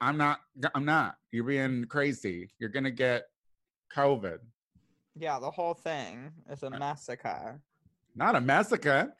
[0.00, 0.40] I'm not.
[0.74, 1.16] I'm not.
[1.32, 2.50] You're being crazy.
[2.58, 3.24] You're gonna get
[3.94, 4.38] COVID.
[5.16, 7.60] Yeah, the whole thing is a uh, massacre.
[8.14, 9.12] Not a massacre.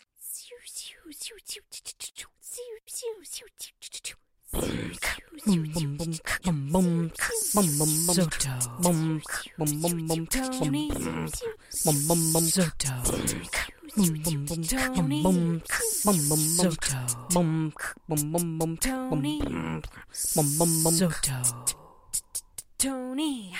[22.78, 23.54] Tony.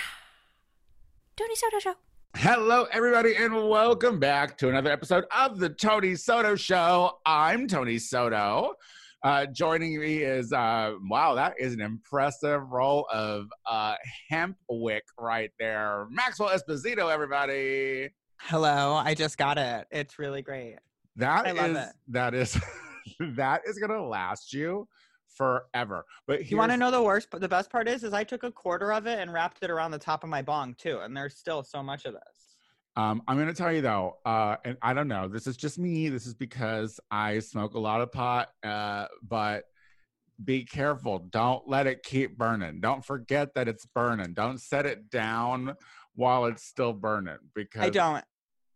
[1.35, 1.93] Tony Soto Show.
[2.37, 7.19] Hello, everybody, and welcome back to another episode of the Tony Soto Show.
[7.25, 8.75] I'm Tony Soto.
[9.21, 13.95] Uh, joining me is uh, wow, that is an impressive roll of uh,
[14.29, 17.11] hemp wick right there, Maxwell Esposito.
[17.11, 18.09] Everybody,
[18.41, 19.85] Hello, I just got it.
[19.91, 20.77] It's really great.
[21.17, 21.89] that I love is- it.
[22.07, 22.59] that is
[23.35, 24.87] that is gonna last you
[25.27, 26.05] forever.
[26.25, 28.43] But You want to know the worst, but the best part is, is I took
[28.43, 31.15] a quarter of it and wrapped it around the top of my bong too, and
[31.15, 32.21] there's still so much of this.
[32.95, 35.27] Um, I'm gonna tell you though, uh, and I don't know.
[35.27, 36.09] This is just me.
[36.09, 38.49] This is because I smoke a lot of pot.
[38.63, 39.65] Uh, but
[40.43, 41.19] be careful.
[41.19, 42.79] Don't let it keep burning.
[42.79, 44.33] Don't forget that it's burning.
[44.33, 45.75] Don't set it down
[46.15, 47.37] while it's still burning.
[47.55, 48.23] Because I don't.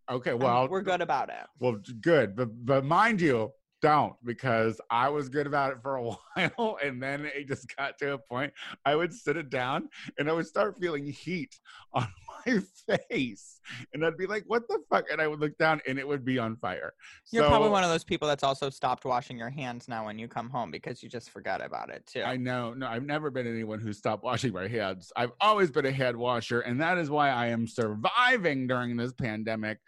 [0.09, 1.45] Okay, well, we're good about it.
[1.59, 2.36] well, good.
[2.36, 3.52] But but mind you,
[3.84, 6.03] don't because I was good about it for a
[6.36, 8.53] while, and then it just got to a point
[8.86, 11.59] I would sit it down and I would start feeling heat
[11.94, 12.08] on
[12.45, 13.59] my face,
[13.94, 16.23] and I'd be like, "What the fuck?" And I would look down, and it would
[16.23, 16.94] be on fire.
[17.31, 20.17] You're So, probably one of those people that's also stopped washing your hands now when
[20.17, 22.23] you come home because you just forgot about it too.
[22.23, 22.73] I know.
[22.73, 25.11] No, I've never been anyone who stopped washing my hands.
[25.17, 29.11] I've always been a head washer, and that is why I am surviving during this
[29.14, 29.80] pandemic.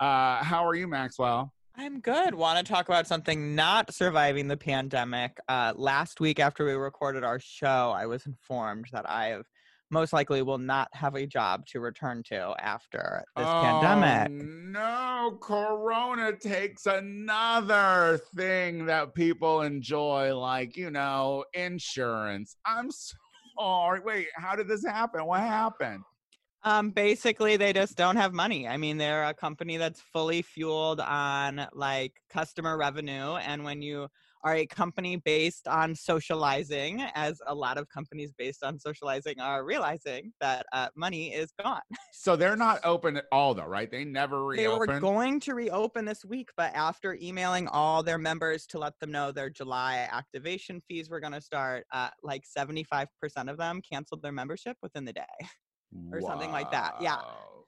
[0.00, 1.52] Uh, how are you, Maxwell?
[1.76, 2.34] I'm good.
[2.34, 5.38] Want to talk about something not surviving the pandemic?
[5.48, 9.46] Uh, last week, after we recorded our show, I was informed that I have
[9.90, 14.32] most likely will not have a job to return to after this pandemic.
[14.32, 22.56] Oh, No, Corona takes another thing that people enjoy, like, you know, insurance.
[22.64, 22.90] I'm
[23.58, 24.00] sorry.
[24.00, 25.26] Wait, how did this happen?
[25.26, 26.02] What happened?
[26.64, 28.68] Um, basically, they just don't have money.
[28.68, 34.08] I mean, they're a company that's fully fueled on like customer revenue, and when you
[34.44, 39.64] are a company based on socializing, as a lot of companies based on socializing are
[39.64, 41.80] realizing that uh, money is gone.
[42.14, 43.90] So they're not open at all, though, right?
[43.90, 44.86] They never reopen.
[44.86, 48.96] They were going to reopen this week, but after emailing all their members to let
[49.00, 53.06] them know their July activation fees were going to start, uh, like 75%
[53.48, 55.22] of them canceled their membership within the day.
[56.12, 57.18] Or something like that, yeah.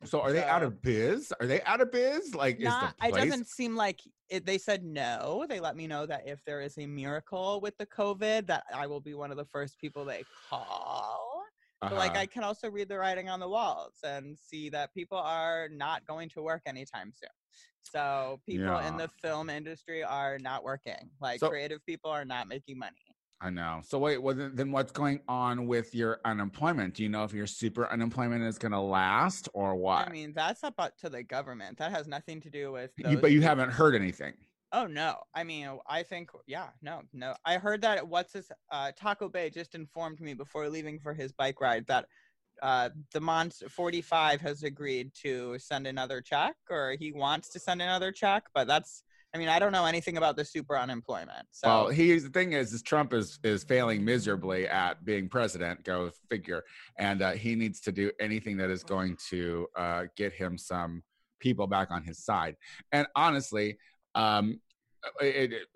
[0.04, 1.32] So are they out of biz?
[1.40, 2.34] Are they out of biz?
[2.34, 5.46] Like, Not, is the it doesn't seem like it, they said no.
[5.48, 8.86] They let me know that if there is a miracle with the COVID, that I
[8.86, 11.42] will be one of the first people they call.
[11.80, 12.20] But like Uh-huh.
[12.20, 16.06] I can also read the writing on the walls and see that people are not
[16.06, 17.28] going to work anytime soon.
[17.82, 18.88] So people Yeah.
[18.88, 21.10] in the film industry are not working.
[21.20, 23.13] Like So- creative people are not making money.
[23.44, 23.82] I know.
[23.86, 26.94] So wait, well, then what's going on with your unemployment?
[26.94, 30.08] Do you know if your super unemployment is going to last or what?
[30.08, 31.76] I mean, that's up up to the government.
[31.76, 32.90] That has nothing to do with.
[32.96, 33.48] You- but you people.
[33.50, 34.32] haven't heard anything.
[34.72, 35.18] Oh no!
[35.34, 37.34] I mean, I think yeah, no, no.
[37.44, 41.30] I heard that what's his uh, Taco Bay just informed me before leaving for his
[41.30, 42.06] bike ride that
[42.62, 47.82] uh, the Monst 45 has agreed to send another check, or he wants to send
[47.82, 48.44] another check.
[48.54, 51.46] But that's, I mean, I don't know anything about the super unemployment.
[51.50, 55.82] So well, he's the thing is, is Trump is is failing miserably at being president.
[55.82, 56.62] Go figure.
[56.98, 61.02] And uh, he needs to do anything that is going to uh, get him some
[61.40, 62.56] people back on his side.
[62.92, 63.76] And honestly,
[64.14, 64.60] um,
[65.20, 65.68] it, it-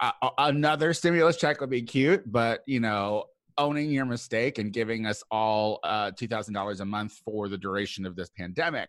[0.00, 3.24] uh, uh, another stimulus check would be cute, but you know.
[3.60, 7.58] Owning your mistake and giving us all uh, two thousand dollars a month for the
[7.58, 8.88] duration of this pandemic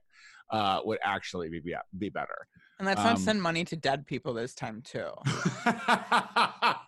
[0.52, 2.48] uh, would actually be be better.
[2.80, 5.10] And let's not um, send money to dead people this time too.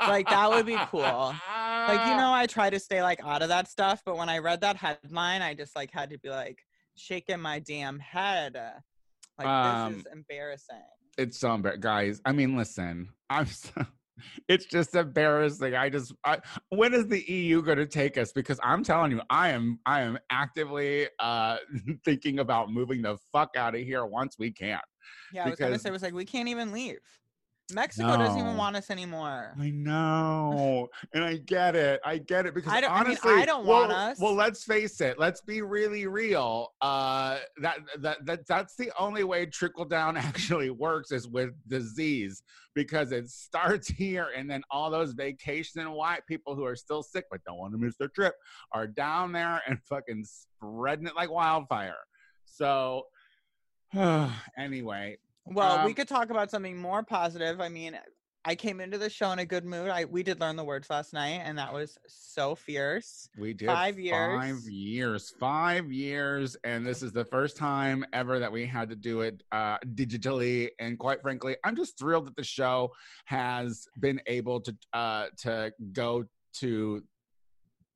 [0.07, 1.01] Like, that would be cool.
[1.01, 4.39] like you know i try to stay like out of that stuff but when i
[4.39, 6.59] read that headline i just like had to be like
[6.95, 8.71] shaking my damn head uh,
[9.37, 10.83] like Um, this is embarrassing
[11.17, 12.21] it's so embarrassing, guys.
[12.25, 13.45] I mean, listen, I'm.
[13.45, 13.85] So,
[14.47, 15.75] it's just embarrassing.
[15.75, 16.13] I just.
[16.25, 16.39] I,
[16.69, 18.31] when is the EU going to take us?
[18.31, 19.79] Because I'm telling you, I am.
[19.85, 21.57] I am actively uh
[22.05, 24.79] thinking about moving the fuck out of here once we can.
[25.33, 26.99] Yeah i was gonna say it was like we can't even leave
[27.73, 29.55] Mexico doesn't even want us anymore.
[29.59, 31.99] I know, and I get it.
[32.05, 34.19] I get it because I don't- I mean, honestly, I don't well, want us.
[34.19, 35.17] Well, let's face it.
[35.19, 36.73] Let's be really real.
[36.81, 42.43] Uh, that that that that's the only way trickle down actually works is with disease
[42.73, 47.25] because it starts here, and then all those vacation white people who are still sick
[47.31, 48.35] but don't want to miss their trip
[48.71, 51.95] are down there and fucking spreading it like wildfire.
[52.45, 53.03] So,
[54.57, 57.59] anyway, Well, we Um, could talk about something more positive.
[57.59, 57.97] I mean,
[58.43, 59.89] I came into the show in a good mood.
[59.89, 63.29] I we did learn the words last night, and that was so fierce.
[63.37, 64.69] We did Five years, Five years.
[64.69, 65.33] years.
[65.39, 66.57] Five years.
[66.63, 70.69] And this is the first time ever that we had to do it uh, digitally.
[70.79, 72.91] And quite frankly, I'm just thrilled that the show
[73.25, 77.03] has been able to uh, to go to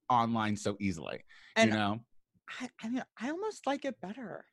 [0.10, 1.24] online so easily.
[1.56, 2.00] And you know,
[2.62, 4.46] I, I mean, I almost like it better.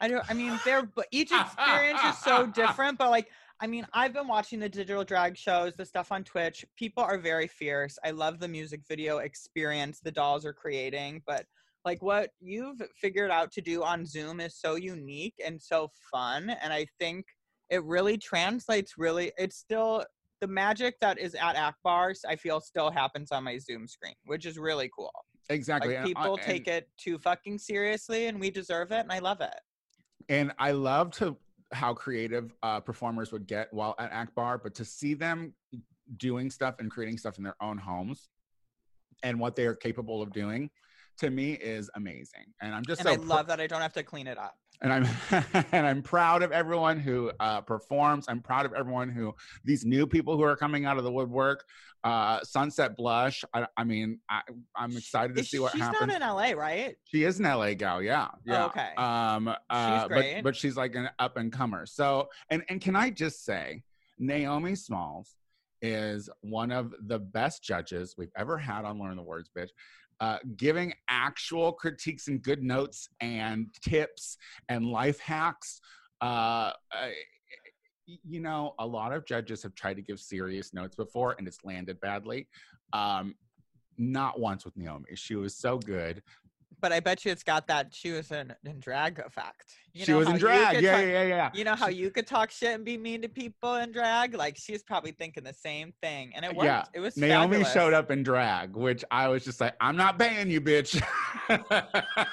[0.00, 0.24] I don't.
[0.30, 2.98] I mean, they're but each experience is so different.
[2.98, 3.28] But like,
[3.60, 6.64] I mean, I've been watching the digital drag shows, the stuff on Twitch.
[6.76, 7.98] People are very fierce.
[8.04, 11.22] I love the music video experience the dolls are creating.
[11.26, 11.46] But
[11.84, 16.50] like, what you've figured out to do on Zoom is so unique and so fun.
[16.62, 17.24] And I think
[17.70, 18.94] it really translates.
[18.98, 20.04] Really, it's still
[20.40, 22.24] the magic that is at Akbar's.
[22.28, 25.10] I feel still happens on my Zoom screen, which is really cool.
[25.50, 25.94] exactly.
[25.94, 29.18] Like And people and- take it too fucking seriously, and we deserve it, and I
[29.18, 29.54] love it.
[30.28, 31.36] And I love to
[31.72, 35.54] how creative uh, performers would get while at Akbar, but to see them
[36.16, 38.28] doing stuff and creating stuff in their own homes
[39.22, 40.70] and what they are capable of doing
[41.18, 42.46] to me is amazing.
[42.62, 44.56] And I'm just and so I love that I don't have to clean it up.
[44.80, 45.06] And I'm
[45.72, 48.26] and I'm proud of everyone who uh, performs.
[48.28, 49.34] I'm proud of everyone who
[49.64, 51.64] these new people who are coming out of the woodwork.
[52.04, 53.44] Uh, Sunset Blush.
[53.52, 54.42] I, I mean, I,
[54.76, 56.12] I'm excited to Is see what she's happens.
[56.12, 56.96] She's not in LA, right?
[57.04, 58.66] She is an LA gal, yeah, yeah.
[58.66, 58.90] okay.
[58.96, 60.36] Um, uh, great.
[60.36, 61.86] but but she's like an up and comer.
[61.86, 63.82] So and and can I just say,
[64.18, 65.34] Naomi Smalls
[65.82, 69.70] is one of the best judges we've ever had on Learn the Words, bitch.
[70.20, 74.36] Uh, giving actual critiques and good notes and tips
[74.68, 75.80] and life hacks.
[76.20, 77.14] Uh, I-
[78.24, 81.62] you know, a lot of judges have tried to give serious notes before and it's
[81.62, 82.48] landed badly.
[82.94, 83.34] Um,
[83.98, 85.14] not once with Naomi.
[85.14, 86.22] She was so good.
[86.80, 89.74] But I bet you it's got that she was in, in drag effect.
[89.94, 90.80] You she know was in drag.
[90.80, 91.50] Yeah, talk- yeah, yeah, yeah.
[91.54, 94.34] You know how you could talk shit and be mean to people in drag?
[94.34, 96.66] Like she's probably thinking the same thing, and it worked.
[96.66, 97.72] Yeah, It was Naomi fabulous.
[97.72, 101.02] showed up in drag, which I was just like, I'm not paying you, bitch.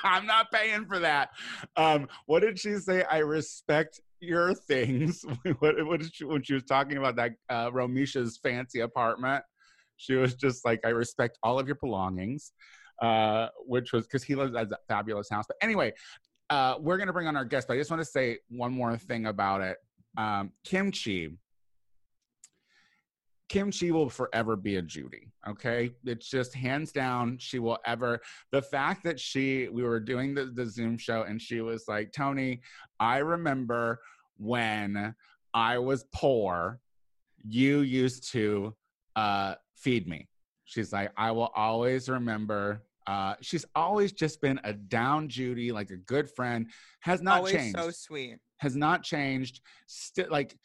[0.03, 1.29] I'm not paying for that.
[1.75, 3.03] Um, what did she say?
[3.09, 5.25] I respect your things.
[5.59, 9.43] what, what did she, when she was talking about that uh, Romisha's fancy apartment?
[9.97, 12.51] She was just like, I respect all of your belongings,
[13.01, 15.45] uh, which was because he lives at a fabulous house.
[15.47, 15.93] But anyway,
[16.49, 18.71] uh, we're going to bring on our guest, but I just want to say one
[18.71, 19.77] more thing about it.
[20.17, 21.29] Um, Kim Chi.
[23.47, 25.31] Kimchi will forever be a Judy.
[25.47, 25.91] Okay.
[26.03, 28.19] It's just hands down, she will ever.
[28.51, 32.11] The fact that she, we were doing the, the Zoom show and she was like,
[32.11, 32.61] Tony,
[32.99, 33.99] I remember
[34.37, 35.13] when
[35.53, 36.79] I was poor,
[37.47, 38.75] you used to
[39.15, 40.27] uh, feed me.
[40.65, 42.83] She's like, I will always remember.
[43.07, 46.67] Uh, she's always just been a down Judy, like a good friend,
[47.01, 48.37] has not Always changed so sweet.
[48.57, 49.61] has not changed.
[49.87, 50.57] Still, like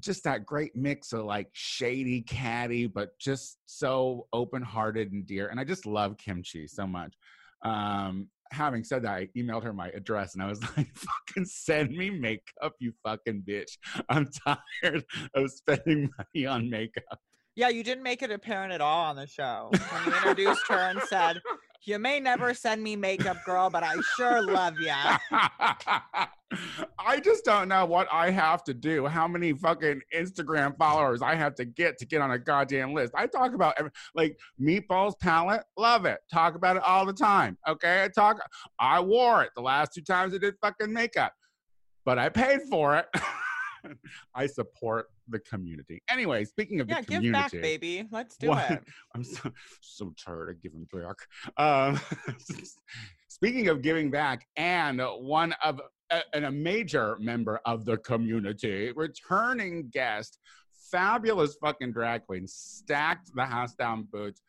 [0.00, 5.48] just that great mix of like shady, catty, but just so open-hearted and dear.
[5.48, 7.14] And I just love Kim Chi so much.
[7.62, 11.90] Um, having said that, I emailed her my address and I was like, "Fucking send
[11.90, 13.76] me makeup, you fucking bitch.
[14.08, 14.30] I'm
[14.82, 17.20] tired of spending money on makeup."
[17.54, 20.78] Yeah, you didn't make it apparent at all on the show when you introduced her
[20.78, 21.40] and said,
[21.84, 25.18] "You may never send me makeup, girl, but I sure love ya."
[26.98, 31.34] I just don't know what I have to do, how many fucking Instagram followers I
[31.34, 33.12] have to get to get on a goddamn list.
[33.14, 36.20] I talk about every, like meatballs palette, love it.
[36.32, 37.58] Talk about it all the time.
[37.68, 38.38] Okay, I talk.
[38.78, 41.32] I wore it the last two times I did fucking makeup,
[42.06, 43.06] but I paid for it.
[44.34, 46.02] I support the community.
[46.08, 48.08] Anyway, speaking of Yeah, the give community, back, baby.
[48.10, 48.70] Let's do What?
[48.70, 48.82] it.
[49.14, 51.16] I'm so, so tired of giving back.
[51.56, 52.00] Um,
[53.28, 58.92] speaking of giving back, and one of a, and a major member of the community,
[58.94, 60.38] returning guest,
[60.90, 64.42] fabulous fucking drag queen, stacked the house down boots,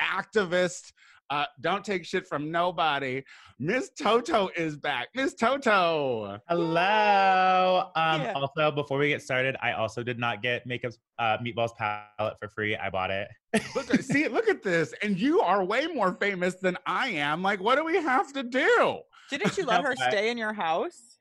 [0.00, 0.92] activist.
[1.30, 3.22] Uh, don't take shit from nobody.
[3.58, 5.08] Miss Toto is back.
[5.14, 6.38] Miss Toto.
[6.48, 7.90] Hello.
[7.96, 8.32] Um, Yeah.
[8.34, 12.48] Also, before we get started, I also did not get Makeup's uh, meatballs palette for
[12.48, 12.76] free.
[12.76, 13.28] I bought it.
[13.74, 14.94] Look at see, look at this.
[15.02, 17.42] And you are way more famous than I am.
[17.42, 19.00] Like, what do we have to do?
[19.30, 21.18] Didn't you let her stay in your house?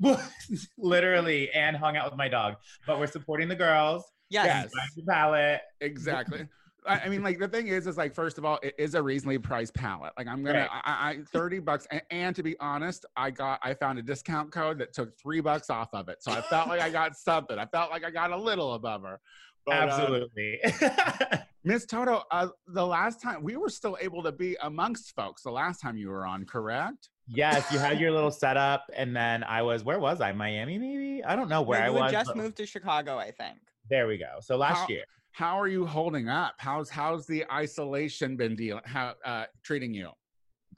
[0.78, 2.54] Literally, and hung out with my dog.
[2.86, 4.04] But we're supporting the girls.
[4.28, 4.46] Yes.
[4.46, 4.62] Yes.
[4.74, 5.60] Find your palette.
[5.80, 6.46] exactly.
[6.88, 9.02] I I mean, like the thing is, is like first of all, it is a
[9.02, 10.12] reasonably priced palette.
[10.18, 10.68] Like I'm gonna, Right.
[10.84, 14.52] I, I thirty bucks, and, and to be honest, I got, I found a discount
[14.52, 17.58] code that took three bucks off of it, so I felt like I got something.
[17.58, 19.20] I felt like I got a little above her.
[19.64, 20.60] But, uh, Absolutely.
[21.64, 25.42] Miss Toto, uh, the last time we were still able to be amongst folks.
[25.42, 27.08] The last time you were on, correct?
[27.28, 29.82] yes, you had your little setup, and then I was.
[29.82, 30.30] Where was I?
[30.30, 31.24] Miami, maybe.
[31.24, 32.12] I don't know where No, I you was.
[32.12, 33.58] just but- moved to Chicago, I think.
[33.90, 34.38] There we go.
[34.40, 35.04] So last How- year.
[35.36, 36.54] How are you holding up?
[36.56, 38.80] How's how's the isolation been dealing?
[38.86, 40.08] How uh, treating you?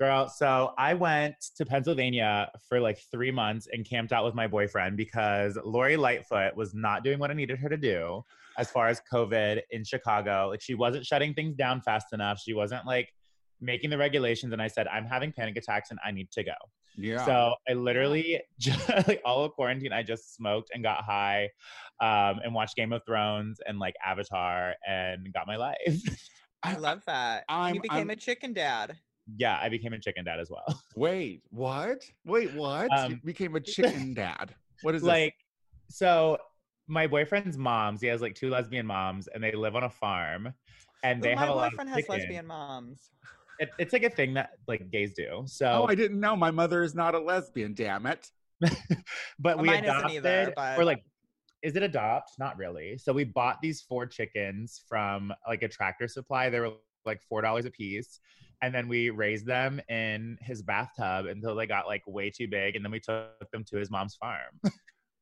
[0.01, 4.49] Girl, so I went to Pennsylvania for like three months and camped out with my
[4.49, 8.25] boyfriend because Lori Lightfoot was not doing what I needed her to do
[8.59, 10.49] as far as COVID in Chicago.
[10.51, 12.41] Like she wasn't shutting things down fast enough.
[12.41, 13.11] She wasn't like
[13.61, 14.53] making the regulations.
[14.53, 16.55] And I said, I'm having panic attacks and I need to go.
[17.01, 17.25] Yeah.
[17.25, 21.49] So I literally just like all of quarantine, I just smoked and got high
[22.01, 25.77] um, and watched Game of Thrones and like Avatar and got my life.
[26.63, 27.45] I love that.
[27.49, 28.97] I'm- you became I'm- a chicken dad.
[29.37, 30.83] yeah, I became a chicken dad as well.
[30.97, 32.03] Wait, what?
[32.25, 32.91] Wait, what?
[32.91, 34.55] you Um, became a chicken dad.
[34.83, 35.07] What is it?
[35.07, 35.35] like
[35.91, 36.39] so
[36.89, 40.53] my boyfriend's moms he has like two lesbian moms and they live on a farm
[41.03, 42.15] and they my have a lot of boyfriend has chicken.
[42.19, 43.11] lesbian moms.
[43.59, 46.37] It, it's like a thing that like gays do so Oh, I didn't know.
[46.37, 47.75] My mother is not a lesbian.
[47.75, 48.31] Damn it.
[48.61, 51.03] but Well, we adopted either, but- or like
[51.63, 56.07] is it adopt not really so we bought these four chickens from like a tractor
[56.07, 56.71] supply they were
[57.05, 58.21] like four dollars a piece
[58.63, 62.77] and then we raised them in his bathtub until they got like way too big
[62.77, 64.61] and then we took them to his mom's farm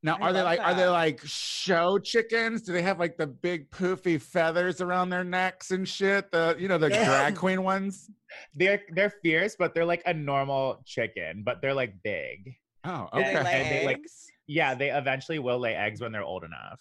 [0.07, 2.63] Now, I are they love like are they like show chickens?
[2.63, 6.31] Do they have like the big poofy feathers around their necks and shit?
[6.31, 7.05] The you know the Yeah.
[7.05, 8.09] drag queen ones.
[8.55, 13.35] they're they're fierce but they're like a normal chicken but they're like big Oh, okay.
[13.35, 14.27] they lay And they, like, eggs?
[14.47, 16.81] Yeah, they eventually will lay eggs when they're old enough.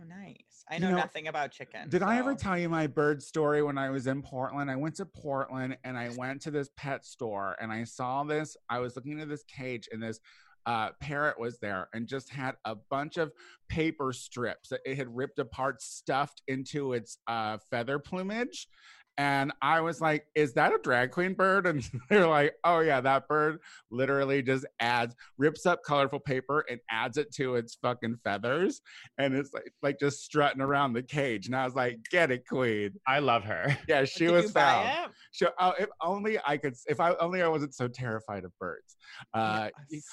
[0.00, 0.64] Oh, nice.
[0.70, 1.90] I You know, know, nothing about chickens.
[1.90, 4.70] Did I ever tell you my bird story when I was in Portland?
[4.70, 8.56] I went to Portland and I went to this pet store and I saw this.
[8.68, 10.20] I was looking at this cage and this
[10.66, 13.32] uh, parrot was there and just had a bunch of
[13.68, 18.68] paper strips that it had ripped apart, stuffed into its uh, feather plumage.
[19.18, 21.66] And I was like, is that a drag queen bird?
[21.66, 23.58] And they're like, oh, yeah, that bird
[23.90, 28.80] literally just adds, rips up colorful paper and adds it to its fucking feathers.
[29.18, 31.46] And it's like, like just strutting around the cage.
[31.48, 32.92] And I was like, get it, queen.
[33.06, 33.76] I love her.
[33.88, 35.10] Yeah, she Did was you buy found.
[35.10, 35.16] it?
[35.32, 38.96] She, oh, if only I could, if I only I wasn't so terrified of birds.
[39.34, 40.04] Uh, Yes.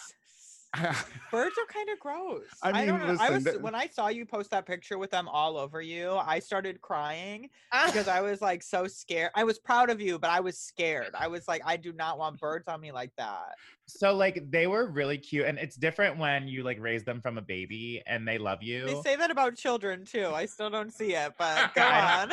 [1.32, 2.44] Birds are kind of gross.
[2.62, 3.18] I I, don't mean, know.
[3.20, 6.14] I was when I saw you post that picture with them all over you.
[6.14, 7.50] I started crying
[7.86, 9.32] because I was like so scared.
[9.36, 11.12] I was proud of you, but I was scared.
[11.18, 13.56] I was like, I do not want birds on me like that.
[13.88, 17.38] So like they were really cute and it's different when you like raise them from
[17.38, 18.86] a baby and they love you.
[18.86, 20.28] They say that about children too.
[20.34, 22.30] I still don't see it, but go on.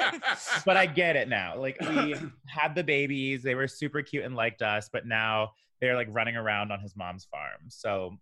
[0.66, 1.56] But I get it now.
[1.56, 5.94] Like we had the babies, they were super cute and liked us, but now they're
[5.94, 7.68] like running around on his mom's farm.
[7.68, 8.16] So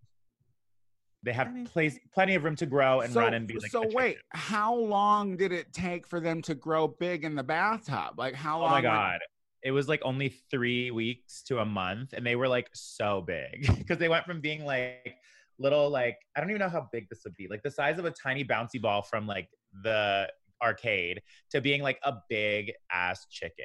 [1.24, 3.58] they have I mean- place plenty of room to grow and so, run and be
[3.58, 7.34] like so a wait, how long did it take for them to grow big in
[7.34, 8.18] the bathtub?
[8.18, 8.70] Like how Oh long?
[8.70, 9.20] my would- god.
[9.64, 13.68] It was like only three weeks to a month, and they were like so big
[13.78, 15.14] because they went from being like
[15.60, 18.04] little, like I don't even know how big this would be, like the size of
[18.04, 19.48] a tiny bouncy ball from like
[19.84, 20.28] the
[20.60, 23.64] arcade to being like a big ass chicken.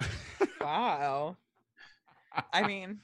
[0.60, 1.36] wow.
[2.52, 2.98] I mean,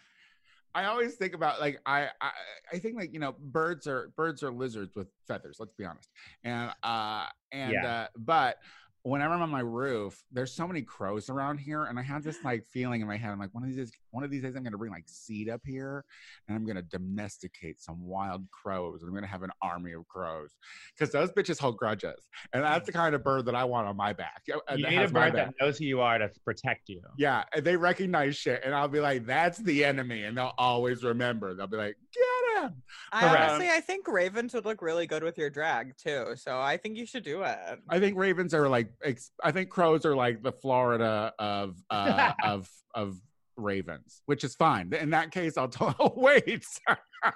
[0.74, 2.30] I always think about like I, I
[2.72, 5.56] I think like you know birds are birds are lizards with feathers.
[5.58, 6.08] Let's be honest.
[6.44, 7.86] And uh and Yeah.
[7.86, 8.56] uh but
[9.02, 12.36] whenever I'm on my roof, there's so many crows around here, and I have this
[12.44, 13.30] like feeling in my head.
[13.30, 15.48] I'm like, one of these days, one of these days, I'm gonna bring like seed
[15.48, 16.04] up here,
[16.48, 19.02] and I'm gonna domesticate some wild crows.
[19.02, 20.54] and I'm gonna have an army of crows
[20.98, 23.96] because those bitches hold grudges, and that's the kind of bird that I want on
[23.96, 24.42] my back.
[24.68, 27.02] and you need a bird that knows who you are to protect you.
[27.16, 31.02] Yeah, and they recognize shit, and I'll be like, "That's the enemy," and they'll always
[31.04, 31.54] remember.
[31.54, 32.24] They'll be like, "Get
[32.62, 33.50] him!" I Correct.
[33.50, 36.32] honestly, I think ravens would look really good with your drag too.
[36.36, 37.58] So I think you should do it.
[37.88, 42.32] I think ravens are like, ex- I think crows are like the Florida of uh,
[42.44, 43.16] of of
[43.56, 44.92] ravens, which is fine.
[44.94, 45.94] In that case, I'll tell.
[46.00, 46.64] Oh, wait.
[47.24, 47.32] oh,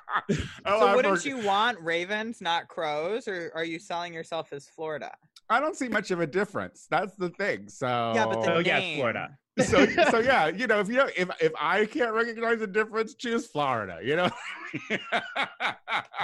[0.81, 4.67] so I wouldn't forg- you want ravens, not crows, or are you selling yourself as
[4.67, 5.13] Florida?
[5.51, 6.87] I don't see much of a difference.
[6.91, 7.69] That's the thing.
[7.69, 8.97] So Yeah, but the Oh, yeah, name.
[8.97, 9.37] Florida.
[9.61, 13.15] So so yeah, you know, if you know, if if I can't recognize the difference,
[13.15, 14.01] choose Florida.
[14.03, 14.31] You know.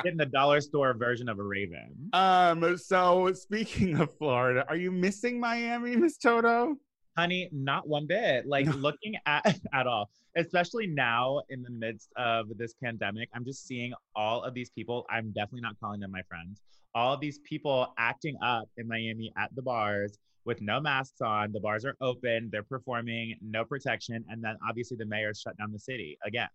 [0.02, 2.10] Getting the dollar store version of a raven.
[2.12, 2.76] Um.
[2.76, 6.76] So speaking of Florida, are you missing Miami, Miss Toto?
[7.16, 8.46] Honey, not one bit.
[8.46, 13.66] Like looking at at all, especially now in the midst of this pandemic, I'm just
[13.66, 15.06] seeing all of these people.
[15.08, 16.62] I'm definitely not calling them my friends.
[16.96, 21.52] All of these people acting up in Miami at the bars with no masks on.
[21.52, 25.72] The bars are open, they're performing, no protection, and then obviously the mayor shut down
[25.72, 26.48] the city again.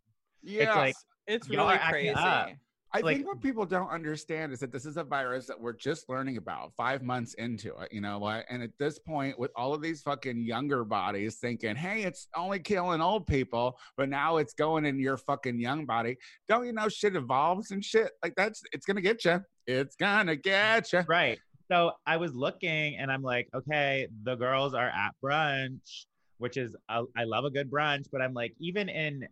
[0.43, 0.75] Yeah.
[0.75, 0.95] like-
[1.27, 2.09] It's Y'all really are crazy.
[2.09, 2.49] up.
[2.93, 5.73] I like- think what people don't understand is that this is a virus that we're
[5.73, 7.91] just learning about five months into it.
[7.91, 8.45] You know what?
[8.49, 12.59] And at this point, with all of these fucking younger bodies thinking, hey, it's only
[12.59, 16.15] killing old people, but now it's going in your fucking young body.
[16.47, 18.11] Don't you know shit evolves and shit?
[18.23, 19.43] Like that's, it's going to get you.
[19.67, 21.01] It's going to get you.
[21.07, 21.39] Right.
[21.67, 26.05] So I was looking and I'm like, okay, the girls are at brunch,
[26.37, 29.27] which is, I I love a good brunch, but I'm like, even in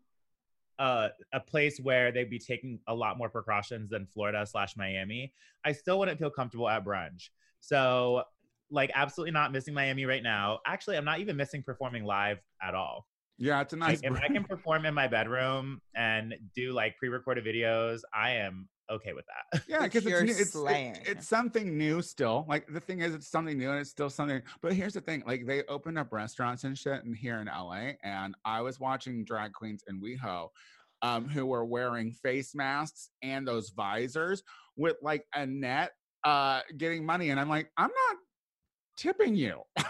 [0.79, 5.31] a, a place where they'd be taking a lot more precautions than Florida slash Miami,
[5.63, 7.29] I still wouldn't feel comfortable at brunch.
[7.59, 8.23] So,
[8.71, 10.59] like, absolutely not missing Miami right now.
[10.65, 13.05] Actually, I'm not even missing performing live at all.
[13.37, 14.01] Yeah, it's a nice.
[14.01, 18.67] Like, if I can perform in my bedroom and do like pre-recorded videos, I am
[18.91, 19.63] okay with that.
[19.67, 20.95] Yeah, because You're it's, it's, slaying.
[20.95, 22.45] it's it's something new still.
[22.47, 24.41] Like the thing is, it's something new and it's still something.
[24.61, 27.91] But here's the thing: like they opened up restaurants and shit, and here in LA,
[28.03, 30.49] and I was watching drag queens in WeHo,
[31.01, 34.43] um, who were wearing face masks and those visors
[34.75, 35.91] with like a net,
[36.23, 38.17] uh, getting money, and I'm like, I'm not
[38.97, 39.61] tipping you.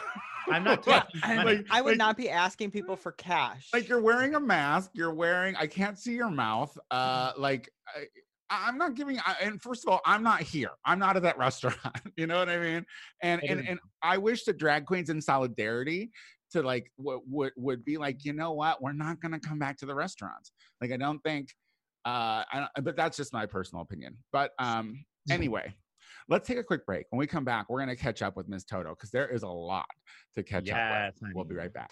[0.50, 0.86] I'm not
[1.26, 1.46] money.
[1.46, 3.70] like- I would like- not be asking people for cash.
[3.74, 8.04] like you're wearing a mask you're wearing i can't see your mouth uh like I,
[8.50, 10.72] i'm not giving and first of all i'm not here.
[10.86, 11.78] I'm not at that restaurant
[12.16, 12.86] you know what i mean?
[13.22, 16.12] And It and, and i wish the drag queens in solidarity
[16.52, 18.82] to like would would would be like you know what?
[18.82, 20.52] We're not going to come back to the restaurants.
[20.82, 21.50] Like i don't think
[22.06, 24.18] uh I don't, but that's just my personal opinion.
[24.32, 25.74] But um anyway
[26.30, 27.06] let's take a quick break.
[27.10, 29.44] When we come back we're going to catch up with miss toto because there is
[29.44, 29.86] a lot
[30.36, 31.92] to catch up Yes, with we'll be right back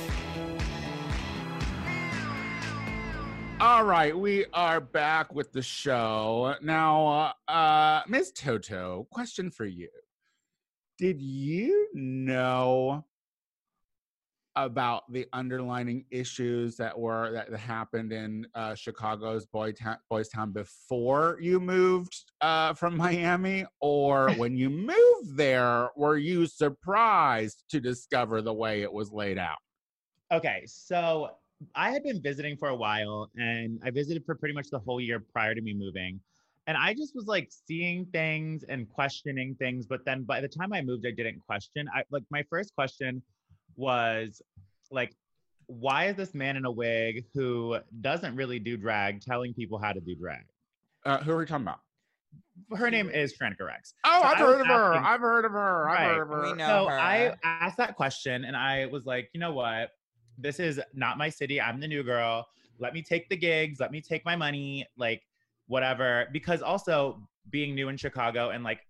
[3.61, 6.55] All right, we are back with the show.
[6.63, 8.31] Now, uh, uh Ms.
[8.31, 9.87] Toto, question for you.
[10.97, 13.05] Did you know
[14.55, 20.51] about the underlining issues that were that happened in uh, Chicago's Boy Town, Boys Town
[20.51, 27.79] before you moved uh, from Miami, or when you moved there, were you surprised to
[27.79, 29.59] discover the way it was laid out?
[30.31, 31.35] Okay, so
[31.75, 34.99] I had been visiting for a while and I visited for pretty much the whole
[34.99, 36.19] year prior to me moving.
[36.67, 39.85] And I just was like seeing things and questioning things.
[39.85, 41.87] But then by the time I moved, I didn't question.
[41.93, 43.21] I like my first question
[43.75, 44.41] was
[44.91, 45.15] like,
[45.67, 49.91] why is this man in a wig who doesn't really do drag telling people how
[49.91, 50.43] to do drag?
[51.05, 51.79] Uh, who are we talking about?
[52.77, 53.93] Her name is Trannika Rex.
[54.05, 54.93] Oh, So I've I was heard of her.
[54.93, 55.89] I've heard of her.
[55.89, 56.41] I've heard of her.
[56.43, 56.99] We know so her.
[56.99, 59.89] I asked that question and I was like, you know what?
[60.41, 61.59] This is not my city.
[61.61, 62.47] I'm the new girl.
[62.79, 63.79] Let me take the gigs.
[63.79, 65.21] Let me take my money, like
[65.67, 66.27] whatever.
[66.31, 68.81] Because also being new in Chicago and like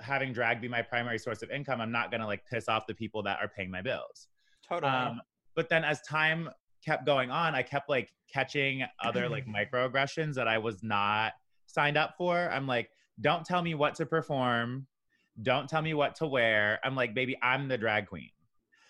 [0.00, 2.94] having drag be my primary source of income, I'm not gonna like piss off the
[2.94, 4.28] people that are paying my bills.
[4.68, 4.92] totally.
[4.92, 5.20] Um,
[5.54, 6.48] but then as time
[6.84, 11.32] kept going on, I kept like catching other like microaggressions that I was not
[11.66, 12.50] signed up for.
[12.50, 12.90] I'm like,
[13.20, 14.86] don't tell me what to perform.
[15.42, 16.80] Don't tell me what to wear.
[16.84, 18.30] I'm like, baby, I'm the drag queen.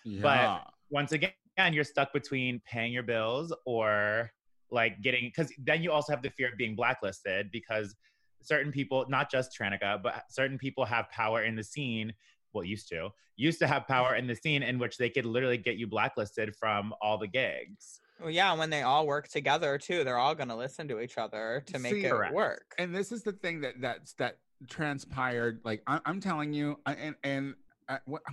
[0.03, 0.21] Yeah.
[0.21, 1.31] But Once again,
[1.67, 4.31] you're stuck between paying your bills or
[4.71, 7.95] like getting, because then you also have the fear of being blacklisted because
[8.41, 12.13] certain people, not just Trannika, but certain people have power in the scene.
[12.53, 15.57] Well, used to, used to have power in the scene in which they could literally
[15.57, 17.99] get you blacklisted from all the gigs.
[18.19, 21.63] well, yeah, when they all work together too, they're all gonna listen to each other
[21.67, 22.33] to make See, it Correct.
[22.33, 22.73] work.
[22.79, 26.93] and this is the thing that that's that transpired like I, i'm telling you I-
[26.95, 27.68] and and wh-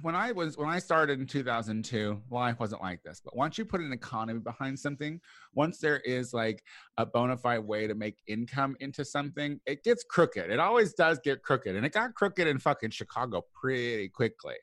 [0.03, 3.65] when i was when i started in 2002 life wasn't like this but once you
[3.65, 5.19] put an economy behind something
[5.55, 6.63] once there is like
[6.99, 10.51] a bona fide way to make income into something it gets crooked.
[10.51, 14.57] It always does get crooked and it got crooked in fucking chicago pretty quickly.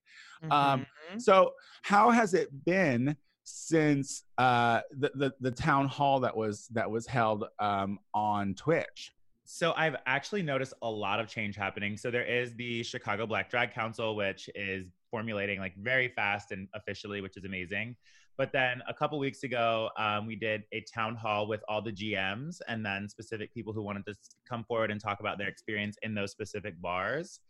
[0.51, 1.21] Um, Mhm.
[1.21, 6.89] so how has it been since uh the, the the town hall that was that
[6.89, 9.11] was held um on twitch
[9.45, 11.97] So I've actually noticed a lot of change happening.
[11.97, 16.67] So there is the Chicago Black Drag Council, which is formulating like very fast and
[16.73, 17.95] officially, which is amazing.
[18.37, 21.91] But then a couple weeks ago, um, we did a town hall with all the
[21.91, 24.15] GMs and then specific people who wanted to
[24.49, 27.41] come forward and talk about their experience in those specific bars.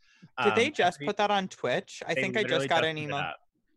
[0.43, 2.01] Did they Um, just every- put that on Twitch?
[2.07, 3.31] I think I just got an email.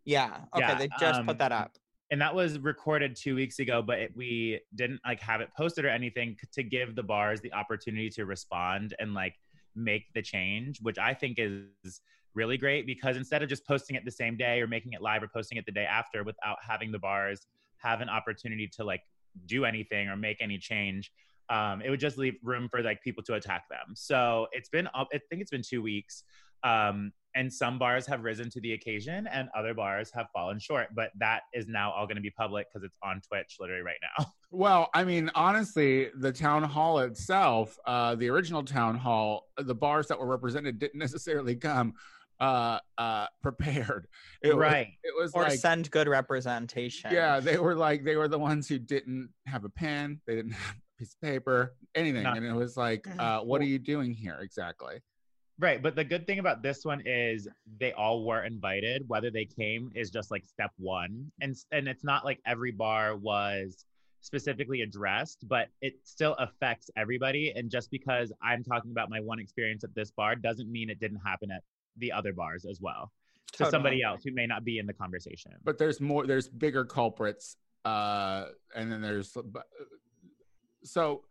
[0.05, 0.45] Yeah.
[0.55, 1.77] Okay, Yeah, they just um, put that up.
[2.11, 5.85] And that was recorded two weeks ago but it, we didn't like have it posted
[5.85, 9.35] or anything to give the bars the opportunity to respond and like
[9.75, 12.01] make the change which i think is
[12.35, 15.23] really great because instead of just posting it the same day or making it live
[15.23, 17.47] or posting it the day after without having the bars
[17.79, 19.01] have an opportunity to like
[19.47, 21.13] do anything or make any change
[21.49, 23.95] um, it would just leave room for like people to attack them.
[23.95, 26.25] So it's been i think it's been two weeks
[26.65, 30.89] um, and some bars have risen to the occasion and other bars have fallen short
[30.95, 33.99] but that is now all going to be public because it's on twitch literally right
[34.19, 39.75] now Well, I mean, honestly, the town hall itself, uh, the original town hall, the
[39.75, 41.95] bars that were represented didn't necessarily come
[42.41, 44.07] uh, uh, prepared.
[44.43, 47.11] It was- right it was Or like, send good representation.
[47.13, 50.53] yeah, they were like, they were the ones who didn't have a pen, they didn't
[50.53, 52.45] have a piece of paper, anything, Nothing.
[52.45, 53.19] and it was like, Mhm.
[53.21, 55.01] uh, what are you doing here exactly?
[55.59, 59.03] Right but the good thing about this one is they all were invited.
[59.09, 61.31] Whether they came is just like step one.
[61.41, 63.85] And and it's not like every bar was
[64.21, 67.53] specifically addressed but it still affects everybody.
[67.55, 71.01] And just because i'm talking about my one experience at this bar doesn't mean it
[71.01, 71.63] didn't happen at
[71.97, 73.13] the other bars as well.
[73.53, 73.71] To Totally.
[73.71, 75.53] somebody else who may not be in the conversation.
[75.65, 79.69] But there's more, there's bigger culprits, uh, and then there's, but-
[80.83, 81.23] so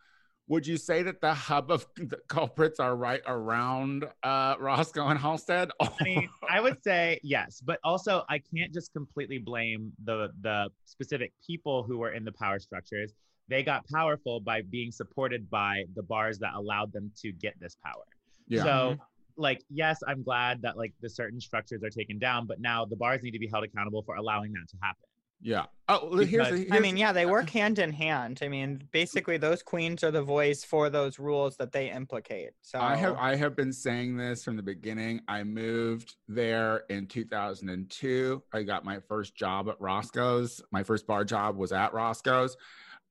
[0.48, 5.20] would you say that the hub of the culprits are right around uh, Roscoe and
[5.20, 5.70] Halsted?
[5.80, 10.70] I mean, I would say yes, but also I can't just completely blame the the
[10.86, 13.14] specific people who were in the power structures.
[13.48, 17.78] They got powerful by being supported by the bars that allowed them to get this
[17.84, 18.04] power.
[18.48, 18.64] Yeah.
[18.64, 18.96] So,
[19.38, 22.96] like, yes, I'm glad that like the certain structures are taken down, but now the
[22.96, 25.06] bars need to be held accountable for allowing that to happen.
[25.46, 25.66] Yeah.
[25.88, 28.40] Oh, well, here's, Because- here's I mean, yeah, they work hand in hand.
[28.42, 32.54] I mean, basically, those queens are the voice for those rules that they implicate.
[32.64, 35.22] So I have I have been saying this from the beginning.
[35.28, 38.42] I moved there in 2002.
[38.54, 40.64] I got my first job at Roscoe's.
[40.72, 42.58] My first bar job was at Roscoe's.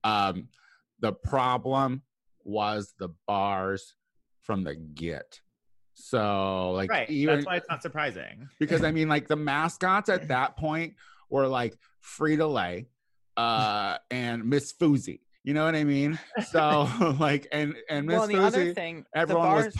[0.03, 0.49] Um,
[0.99, 2.03] the problem
[2.43, 3.95] was the bars
[4.43, 5.41] from the get.
[5.95, 7.09] So like right.
[7.09, 8.49] even That's why it's not surprising.
[8.59, 10.95] because I mean, like the mascots at that point
[11.31, 12.87] were like Frito Lay
[13.37, 15.21] uh, and Miss Fousey.
[15.43, 16.19] You know what I mean?
[16.51, 16.89] So
[17.21, 19.67] like, and and Miss well, other thing, everyone bars.
[19.67, 19.77] was.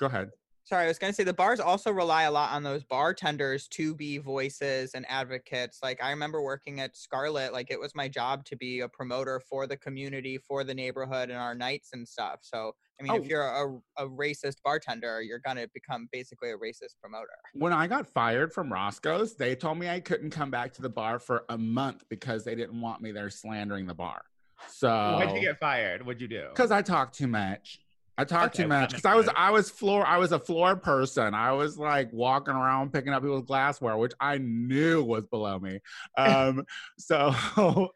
[0.00, 0.30] Go ahead.
[0.68, 3.68] Sorry, I was going to say the bars also rely a lot on those bartenders
[3.68, 5.78] to be voices and advocates.
[5.82, 9.40] Like I remember working at Scarlet, like it was my job to be a promoter
[9.40, 12.40] for the community, for the neighborhood and our nights and stuff.
[12.42, 13.16] So, I mean, Oh.
[13.16, 17.28] if you're a, a racist bartender, you're going to become basically a racist promoter.
[17.54, 20.90] When I got fired from Roscoe's, they told me I couldn't come back to the
[20.90, 24.20] bar for a month because they didn't want me there slandering the bar.
[24.68, 26.04] So Why'd you get fired?
[26.04, 26.48] What'd you do?
[26.50, 27.80] because I talked too much.
[28.18, 30.74] I talk Okay, too much because I was I was floor I was a floor
[30.74, 31.34] person.
[31.34, 35.78] I was like walking around picking up people's glassware, which I knew was below me.
[36.16, 36.66] Um,
[36.98, 37.32] so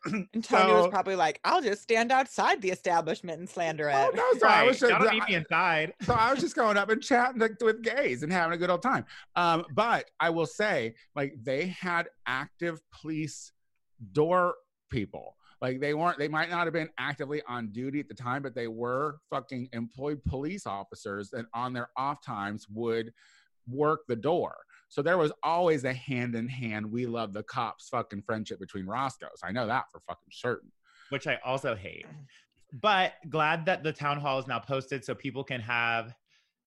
[0.04, 3.96] And Tony was probably like, I'll just stand outside the establishment and slander it.
[3.96, 5.92] oh, no, so I was just, Y'all don't need me inside.
[6.02, 8.70] so I was just going up and chatting to- with gays and having a good
[8.70, 9.04] old time.
[9.34, 13.50] Um, but I will say, like, they had active police
[14.12, 14.54] door
[14.88, 15.36] people.
[15.62, 18.52] Like they weren't, they might not have been actively on duty at the time, but
[18.52, 23.12] they were fucking employed police officers that on their off times would
[23.68, 24.56] work the door.
[24.88, 28.86] So there was always a hand in hand, we love the cops fucking friendship between
[28.86, 29.40] Roscoe's.
[29.44, 30.72] I know that for fucking certain.
[31.10, 32.06] which I also hate.
[32.72, 36.12] But glad that the town hall is now posted so people can have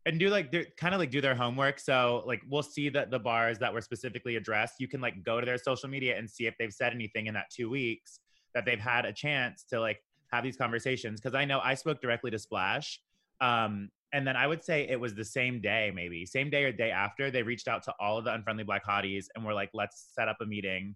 [0.05, 1.79] and do like they're kind of like do their homework.
[1.79, 5.39] So like we'll see that the bars that were specifically addressed, you can like go
[5.39, 8.19] to their social media and see if they've said anything in that two weeks
[8.55, 11.19] that they've had a chance to like have these conversations.
[11.21, 12.99] Cause I know I spoke directly to Splash.
[13.41, 16.71] Um, and then I would say it was the same day, maybe same day or
[16.71, 19.69] day after they reached out to all of the unfriendly black hotties and were like,
[19.73, 20.95] let's set up a meeting.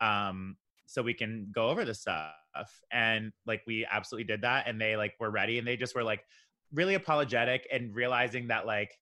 [0.00, 0.56] Um,
[0.88, 2.32] so we can go over the stuff
[2.90, 6.02] and like we absolutely did that and they like were ready and they just were
[6.02, 6.24] like
[6.72, 8.98] really apologetic and realizing that like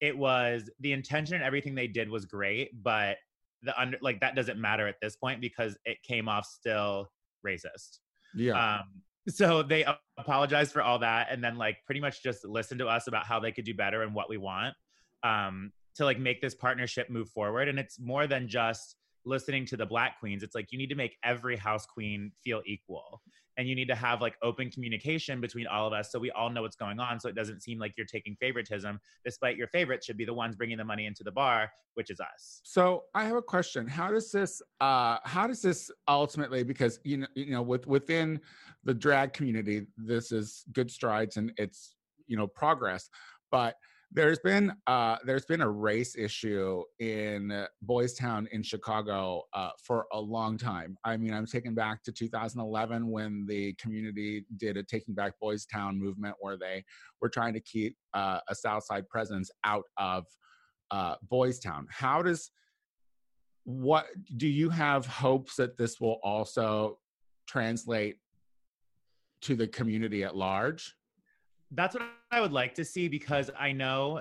[0.00, 3.16] it was the intention and everything they did was great but
[3.62, 7.10] the under like that doesn't matter at this point because it came off still
[7.46, 7.98] racist
[8.34, 8.80] Yeah.
[8.80, 8.84] um
[9.28, 9.84] so they
[10.18, 13.38] apologized for all that and then like pretty much just listened to us about how
[13.38, 14.74] they could do better and what we want
[15.22, 19.76] um to like make this partnership move forward and it's more than just listening to
[19.76, 23.22] the black queens it's like you need to make every house queen feel equal
[23.58, 26.50] and you need to have like open communication between all of us so we all
[26.50, 30.06] know what's going on so it doesn't seem like you're taking favoritism despite your favorites
[30.06, 33.24] should be the ones bringing the money into the bar which is us So I
[33.24, 33.86] have a question.
[33.86, 38.40] How does this uh how does this ultimately because you know you know with within
[38.84, 43.10] the drag community this is good strides and it's you know progress
[43.50, 43.76] but
[44.14, 50.06] there's been uh there's been a race issue in Boys Town in Chicago uh for
[50.12, 50.96] a long time.
[51.04, 55.64] I mean I'm taken back to 2011 when the community did a taking back Boys
[55.64, 56.84] Town movement where they
[57.20, 60.26] were trying to keep uh, a South Side presence out of
[60.90, 61.86] uh, Boys Town.
[61.90, 62.50] How does
[63.64, 66.98] what do you have hopes that this will also
[67.46, 68.16] translate
[69.42, 70.94] to the community at large?
[71.74, 74.20] That's what I would like to see because I know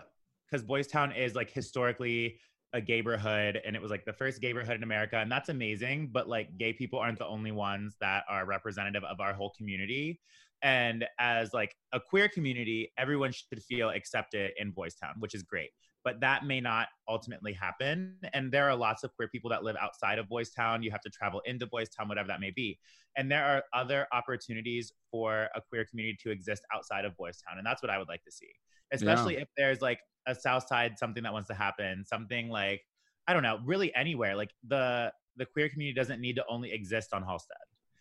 [0.49, 2.39] because Boys Town is like historically
[2.73, 6.29] a gayborhood and it was like the first gayborhood in America and that's amazing but
[6.29, 10.19] like gay people aren't the only ones that are representative of our whole community.
[10.63, 15.43] And as like a queer community everyone should feel accepted in Boys Town which is
[15.43, 15.71] great
[16.03, 18.17] but that may not ultimately happen.
[18.33, 20.83] And there are lots of queer people that live outside of Boys Town.
[20.83, 22.79] You have to travel into Boys Town whatever that may be.
[23.17, 27.57] And there are other opportunities for a queer community to exist outside of Boys Town.
[27.57, 28.49] And that's what I would like to see
[28.93, 32.81] especially if there's like a south side something that wants to happen something like
[33.27, 34.35] i don't know really anywhere.
[34.35, 37.45] Like the the queer community doesn't need to only exist on halsted.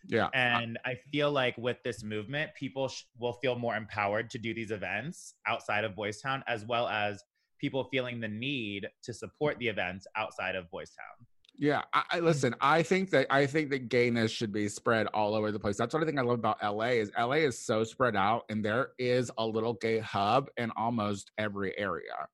[0.09, 0.29] Yeah.
[0.33, 4.55] and i feel like with this movement people sh- will feel more empowered to do
[4.55, 7.23] these events outside of boys town as well as
[7.61, 11.27] people feeling the need to support the events outside of boys town
[11.59, 12.55] Yeah, I, I listen.
[12.61, 15.77] I think that I think that gayness should be spread all over the place.
[15.77, 18.65] That's what I think I love about LA is LA is so spread out, and
[18.65, 22.29] there is a little gay hub in almost every area.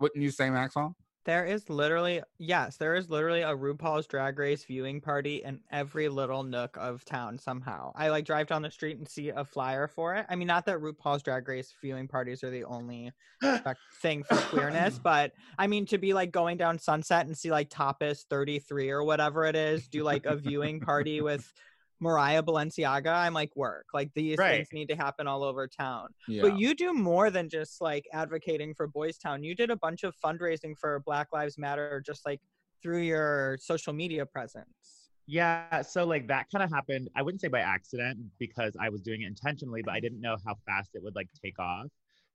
[0.00, 0.96] Wouldn't you say, Maxwell?
[1.24, 6.08] There is literally yes, there is literally a RuPaul's Drag Race viewing party in every
[6.08, 7.92] little nook of town somehow.
[7.94, 10.26] I like drive down the street and see a flyer for it.
[10.28, 14.36] I mean, not that RuPaul's Drag Race viewing parties are the only spec- thing for
[14.36, 18.90] queerness, but I mean to be like going down Sunset and see like Tapas 33
[18.90, 21.50] or whatever it is, do like a viewing party with
[22.04, 23.86] Mariah Balenciaga, I'm like work.
[23.94, 24.56] Like these Right.
[24.58, 26.08] things need to happen all over town.
[26.28, 26.42] Yeah.
[26.42, 29.42] But you do more than just like advocating for Boys Town.
[29.42, 32.40] You did a bunch of fundraising for Black Lives Matter just like
[32.82, 35.08] through your social media presence.
[35.26, 37.08] Yeah, so like that kind of happened.
[37.16, 40.36] I wouldn't say by accident because I was doing it intentionally, but I didn't know
[40.46, 41.86] how fast it would like take off.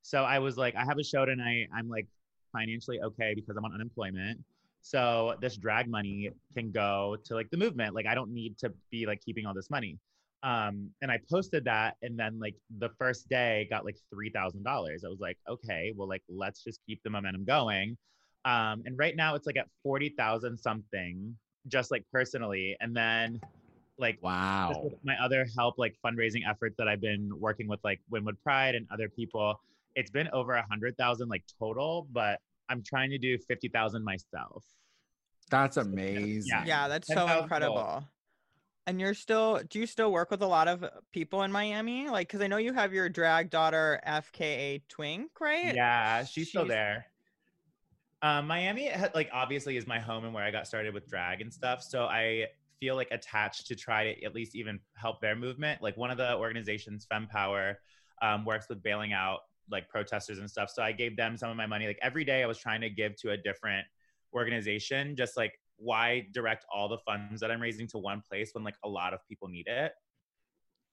[0.02, 1.68] So I was like, I have a show tonight.
[1.76, 2.08] I'm like
[2.52, 4.40] financially okay because I'm on unemployment.
[4.82, 7.96] So this drag money can go to like the movement.
[7.96, 9.98] Like I don't need to be like keeping all this money.
[10.42, 14.64] Um, and I posted that, and then like the first day got like three thousand
[14.64, 15.04] dollars.
[15.04, 17.98] I was like, okay, well, like let's just keep the momentum going.
[18.46, 21.36] Um, and right now it's like at forty thousand something,
[21.68, 23.42] just like personally, and then
[23.98, 24.90] like wow.
[25.04, 28.88] my other help like fundraising efforts that I've been working with like Wynwood Pride and
[28.92, 29.60] other people,
[29.96, 34.04] it's been over a hundred thousand like total, but I'm trying to do fifty thousand
[34.04, 34.64] myself.
[35.50, 36.44] That's amazing.
[36.48, 36.64] Yeah.
[36.66, 37.76] Yeah, that's so incredible.
[37.76, 38.04] goals.
[38.88, 42.10] And you're still do you still work with a lot of people in Miami?
[42.10, 45.76] Like cuz I know you have your drag daughter FKA Twink, right?
[45.76, 47.06] Yeah, she's, still there.
[48.22, 51.54] Um, Miami, like obviously, is my home and where I got started with drag and
[51.54, 51.82] stuff.
[51.84, 52.48] So I
[52.80, 55.82] feel like attached to try to at least even help their movement.
[55.82, 57.76] Like one of the organizations, FemPower,
[58.22, 60.70] um, works with bailing out like protesters and stuff.
[60.74, 61.88] So I gave them some of my money.
[61.88, 63.86] Like every day, I was trying to give to a different
[64.34, 65.16] organization.
[65.16, 68.76] Just like why direct all the funds that I'm raising to one place when like
[68.84, 69.94] a lot of people need it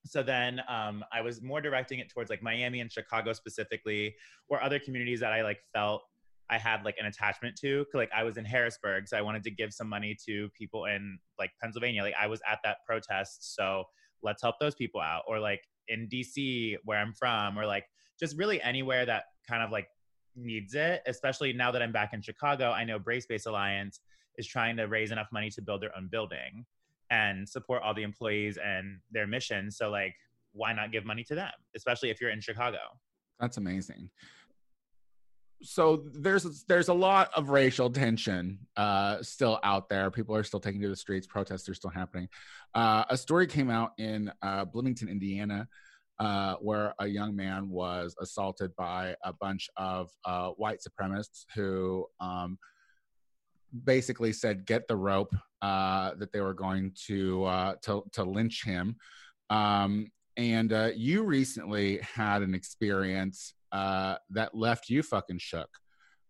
[0.07, 4.15] so then um, i was more directing it towards like miami and chicago specifically
[4.49, 6.03] or other communities that i like felt
[6.49, 7.85] i had like an attachment to.
[7.95, 11.19] like i was in harrisburg so i wanted to give some money to people in
[11.39, 13.85] like pennsylvania like i was at that protest so
[14.23, 17.85] let's help those people out or like in dc where i'm from or like
[18.19, 19.89] just really anywhere that kind of like
[20.35, 24.01] needs it especially now that i'm back in chicago i know brave space alliance
[24.39, 26.65] is trying to raise enough money to build their own building
[27.11, 29.71] and support all the employees and their mission.
[29.71, 30.15] So like,
[30.53, 32.79] why not give money to them, especially if you're in Chicago?
[33.39, 34.11] That's amazing.
[35.63, 40.11] So there's there's a lot of racial tension uh, still out there.
[40.11, 41.27] People are still taking to the streets.
[41.27, 42.29] Protests are still happening.
[42.75, 45.67] Uh, a story came out in uh, Bloomington, Indiana,
[46.19, 52.07] uh, where a young man was assaulted by a bunch of uh, white supremacists who
[52.21, 52.59] um,
[53.85, 58.65] basically said, "Get the rope." Uh, that they were going to uh, to to lynch
[58.65, 58.95] him.
[59.49, 65.71] Um, and uh, you recently had an experience uh, that left you fucking shook.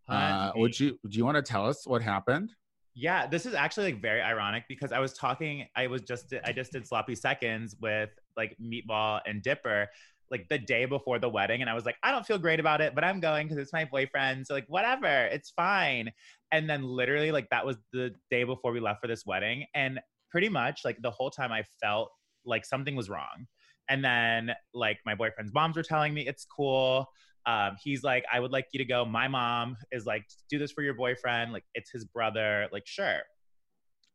[0.09, 2.51] Uh, would you do you want to tell us what happened?
[2.95, 6.53] Yeah, this is actually like very ironic because I was talking, I was just, I
[6.53, 9.89] just did sloppy seconds with like Meatball and Dipper
[10.31, 11.61] like the day before the wedding.
[11.61, 13.73] And I was like, I don't feel great about it, but I'm going because it's
[13.73, 14.47] my boyfriend.
[14.47, 16.11] So like, whatever, it's fine.
[16.53, 19.67] And then literally like that was the day before we left for this wedding.
[19.75, 22.11] And pretty much like the whole time I felt
[22.45, 23.47] like something was wrong.
[23.89, 27.07] And then like my boyfriend's moms were telling me it's cool.
[27.47, 29.05] Um, he's like, I would like you to go.
[29.05, 31.53] My mom is like, do this for your boyfriend.
[31.53, 32.67] Like, it's his brother.
[32.73, 33.21] Like, sure.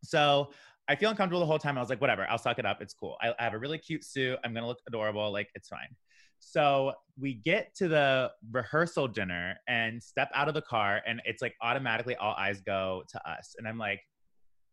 [0.04, 0.52] So
[0.92, 1.78] I feel uncomfortable the whole time.
[1.78, 2.82] I was like, whatever, I'll suck it up.
[2.82, 3.16] It's cool.
[3.22, 4.38] I, I have a really cute suit.
[4.44, 5.32] I'm going to look adorable.
[5.32, 5.96] Like, it's fine.
[6.40, 11.42] So we get to the rehearsal dinner and step out of the car, and it's
[11.42, 13.56] like automatically all eyes go to us.
[13.58, 14.02] And I'm like,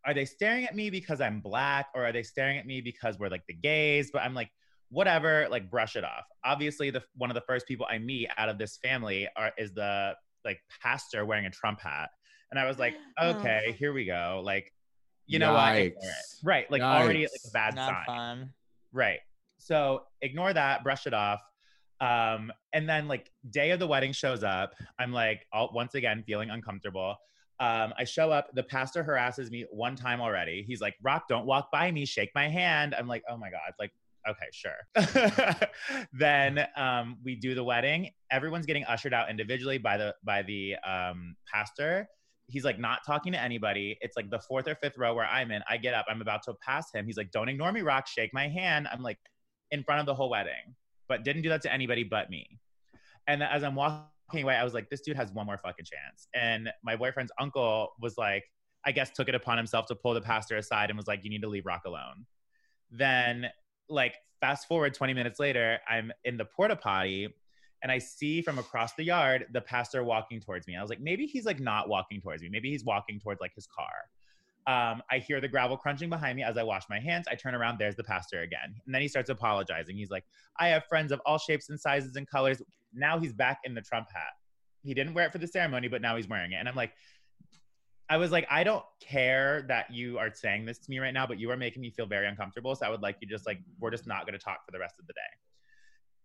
[0.05, 3.17] are they staring at me because I'm black or are they staring at me because
[3.17, 4.11] we're like the gays?
[4.13, 4.51] But I'm like,
[4.89, 6.25] whatever, like brush it off.
[6.45, 9.73] Obviously, the one of the first people I meet out of this family are is
[9.73, 12.09] the like pastor wearing a Trump hat.
[12.51, 13.31] And I was like, oh.
[13.35, 14.43] okay, here we go.
[14.45, 14.73] Like,
[15.29, 15.95] you know Yikes.
[15.95, 16.05] what?
[16.43, 16.71] Right.
[16.71, 18.05] Like already like a bad Not sign.
[18.07, 18.53] fun.
[18.93, 19.21] Right.
[19.59, 21.43] So ignore that, brush it off.
[22.01, 24.75] Um, and then like day of the wedding shows up.
[24.99, 27.17] I'm like, all, once again, feeling uncomfortable.
[27.61, 30.65] Um, I show up, the pastor harasses me one time already.
[30.67, 32.95] He's like, Rock, don't walk by me, shake my hand.
[32.97, 33.91] I'm like, oh my God, like,
[34.29, 35.69] okay, sure.
[36.13, 38.11] then um, we do the wedding.
[38.31, 42.09] Everyone's getting ushered out individually by the by the um, pastor.
[42.49, 43.99] He's like not talking to anybody.
[44.01, 45.63] It's like the fourth or fifth row where I'm in.
[45.69, 47.07] I get up, I'm about to pass him.
[47.07, 48.89] He's like, don't ignore me, Rock, shake my hand.
[48.91, 49.19] I'm like
[49.71, 50.75] in front of the whole wedding,
[51.09, 52.59] but didn't do that to anybody but me.
[53.27, 56.29] And as I'm walking away, I was like, this dude has one more fucking chance.
[56.35, 58.45] And my boyfriend's uncle was like,
[58.87, 61.31] I guess took it upon himself to pull the pastor aside and was like, you
[61.31, 62.25] need to leave Rock alone.
[62.91, 63.51] Then,
[63.91, 67.35] like, fast forward 20 minutes later, I'm in the porta potty
[67.83, 70.77] and I see from across the yard the pastor walking towards me.
[70.77, 72.49] I was like, maybe he's like not walking towards me.
[72.49, 73.87] Maybe he's walking towards like his car.
[74.67, 77.27] Um, I hear the gravel crunching behind me as I wash my hands.
[77.31, 78.75] I turn around, there's the pastor again.
[78.85, 79.97] And then he starts apologizing.
[79.97, 80.25] He's like,
[80.59, 82.61] I have friends of all shapes and sizes and colors.
[82.93, 84.33] Now he's back in the Trump hat.
[84.83, 86.57] He didn't wear it for the ceremony, but now he's wearing it.
[86.57, 86.93] And I'm like,
[88.11, 91.27] I was like, I don't care that you are saying this to me right now,
[91.27, 92.75] but you are making me feel very uncomfortable.
[92.75, 94.79] So I would like you just like, we're just not going to talk for the
[94.79, 95.21] rest of the day.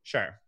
[0.03, 0.39] Sure.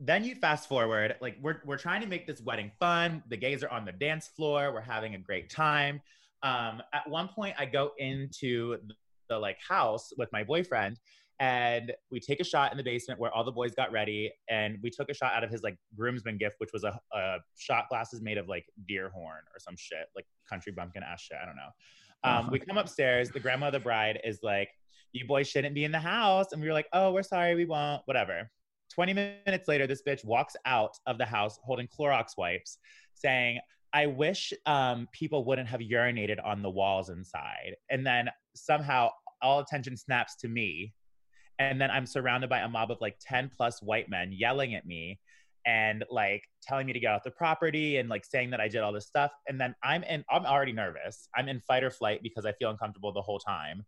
[0.00, 3.22] Then you fast forward, like we're we're trying to make this wedding fun.
[3.28, 4.72] The gays are on the dance floor.
[4.72, 6.00] We're having a great time.
[6.42, 8.94] Um, at one point, I go into the,
[9.28, 10.98] the like house with my boyfriend,
[11.40, 14.78] and we take a shot in the basement where all the boys got ready, and
[14.82, 17.88] we took a shot out of his like groomsman gift, which was a, a shot
[17.88, 21.38] glasses made of like deer horn or some shit, like country bumpkin ass shit.
[21.42, 21.70] I don't know.
[22.24, 23.30] Um, we come upstairs.
[23.30, 24.68] The grandma of the bride is like,
[25.12, 27.64] "You boys shouldn't be in the house," and we were like, "Oh, we're sorry, we
[27.64, 28.50] won't." Whatever.
[28.92, 32.78] 20 minutes later, this bitch walks out of the house holding Clorox wipes,
[33.14, 33.60] saying,
[33.92, 37.76] I wish um, people wouldn't have urinated on the walls inside.
[37.90, 40.92] And then somehow all attention snaps to me.
[41.58, 44.86] And then I'm surrounded by a mob of like 10 plus white men yelling at
[44.86, 45.18] me
[45.66, 48.80] and like telling me to get off the property and like saying that I did
[48.80, 49.32] all this stuff.
[49.48, 51.28] And then I'm in, I'm already nervous.
[51.36, 53.84] I'm in fight or flight because I feel uncomfortable the whole time.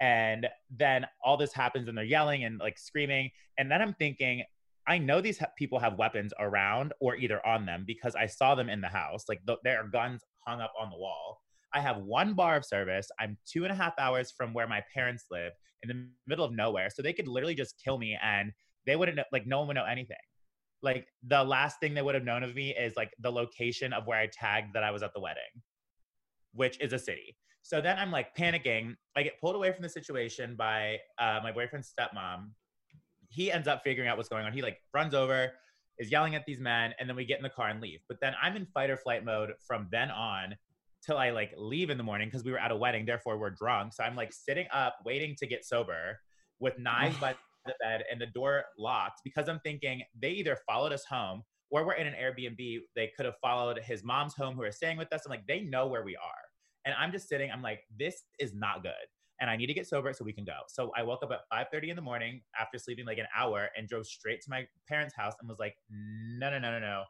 [0.00, 3.30] And then all this happens and they're yelling and like screaming.
[3.58, 4.42] And then I'm thinking,
[4.88, 8.54] I know these ha- people have weapons around or either on them because I saw
[8.54, 9.24] them in the house.
[9.28, 11.40] Like th- there are guns hung up on the wall.
[11.74, 13.08] I have one bar of service.
[13.20, 16.52] I'm two and a half hours from where my parents live in the middle of
[16.52, 16.88] nowhere.
[16.90, 18.52] So they could literally just kill me and
[18.86, 20.16] they wouldn't, know, like, no one would know anything.
[20.82, 24.06] Like the last thing they would have known of me is like the location of
[24.06, 25.42] where I tagged that I was at the wedding,
[26.54, 27.36] which is a city.
[27.62, 28.94] So then I'm like panicking.
[29.16, 32.50] I get pulled away from the situation by uh, my boyfriend's stepmom.
[33.28, 34.52] He ends up figuring out what's going on.
[34.52, 35.52] He like runs over,
[35.98, 38.00] is yelling at these men, and then we get in the car and leave.
[38.08, 40.56] But then I'm in fight or flight mode from then on
[41.04, 43.50] till I like leave in the morning because we were at a wedding, therefore we're
[43.50, 43.92] drunk.
[43.94, 46.18] So I'm like sitting up waiting to get sober
[46.58, 47.34] with knives by
[47.66, 51.86] the bed and the door locked because I'm thinking they either followed us home or
[51.86, 52.78] we're in an Airbnb.
[52.96, 55.22] They could have followed his mom's home who are staying with us.
[55.24, 56.49] I'm like, they know where we are.
[56.84, 58.92] And I'm just sitting, I'm like, this is not good.
[59.40, 60.58] And I need to get sober so we can go.
[60.68, 63.88] So I woke up at 5:30 in the morning after sleeping like an hour and
[63.88, 67.04] drove straight to my parents' house and was like, no, no, no, no, no.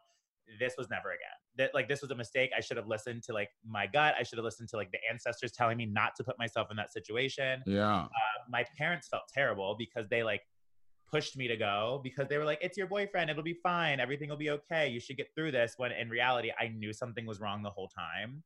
[0.59, 1.37] This was never again.
[1.57, 2.51] That like this was a mistake.
[2.57, 4.15] I should have listened to like my gut.
[4.17, 6.77] I should have listened to like the ancestors telling me not to put myself in
[6.77, 8.03] that situation Yeah.
[8.03, 8.07] uh,
[8.49, 10.41] my parents felt terrible because they like
[11.09, 14.29] pushed me to go because they were like it's your boyfriend it'll be fine everything
[14.29, 17.41] will be okay you should get through this when in reality i knew something was
[17.41, 18.41] wrong the whole time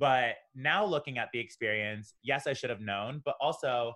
[0.00, 3.94] but now looking at the experience yes i should have known but also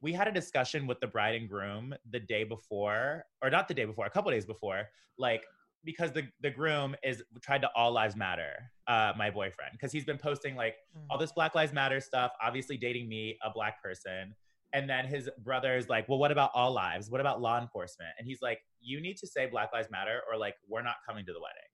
[0.00, 3.74] we had a discussion with the bride and groom the day before or not the
[3.74, 4.88] day before a couple days before
[5.18, 5.44] like
[5.84, 10.04] because the the groom is tried to all lives matter, uh, my boyfriend, because he's
[10.04, 10.76] been posting like
[11.10, 14.34] all this Black Lives Matter stuff, obviously dating me, a black person.
[14.74, 17.10] And then his brother is like, Well, what about all lives?
[17.10, 18.10] What about law enforcement?
[18.18, 21.26] And he's like, You need to say Black Lives Matter, or like, we're not coming
[21.26, 21.71] to the wedding.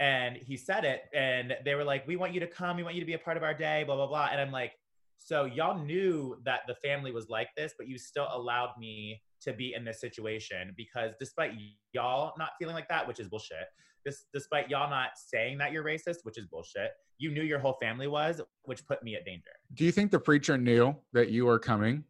[0.00, 2.94] And he said it, and they were like, We want you to come, we want
[2.94, 4.28] you to be a part of our day, blah, blah, blah.
[4.30, 4.72] And I'm like,
[5.16, 9.52] So y'all knew that the family was like this, but you still allowed me to
[9.52, 11.52] be in this situation because despite
[11.92, 13.66] y'all not feeling like that, which is bullshit,
[14.04, 17.76] this, despite y'all not saying that you're racist, which is bullshit, you knew your whole
[17.80, 19.50] family was, which put me at danger.
[19.74, 22.04] Do you think the preacher knew that you were coming?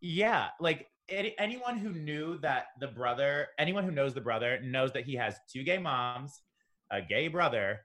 [0.00, 4.92] Yeah, like any, anyone who knew that the brother, anyone who knows the brother knows
[4.92, 6.40] that he has two gay moms,
[6.90, 7.80] a gay brother,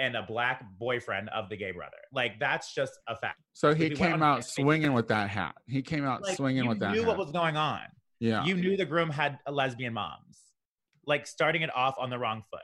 [0.00, 1.96] and a black boyfriend of the gay brother.
[2.12, 3.40] Like that's just a fact.
[3.52, 5.56] So he If he went came out swinging with that hat.
[5.66, 7.08] He came out Like, swinging with that You knew hat.
[7.08, 7.80] what was going on.
[8.20, 8.44] yeah.
[8.44, 10.38] You knew the groom had a lesbian moms,
[11.06, 12.60] like starting it off on the wrong foot.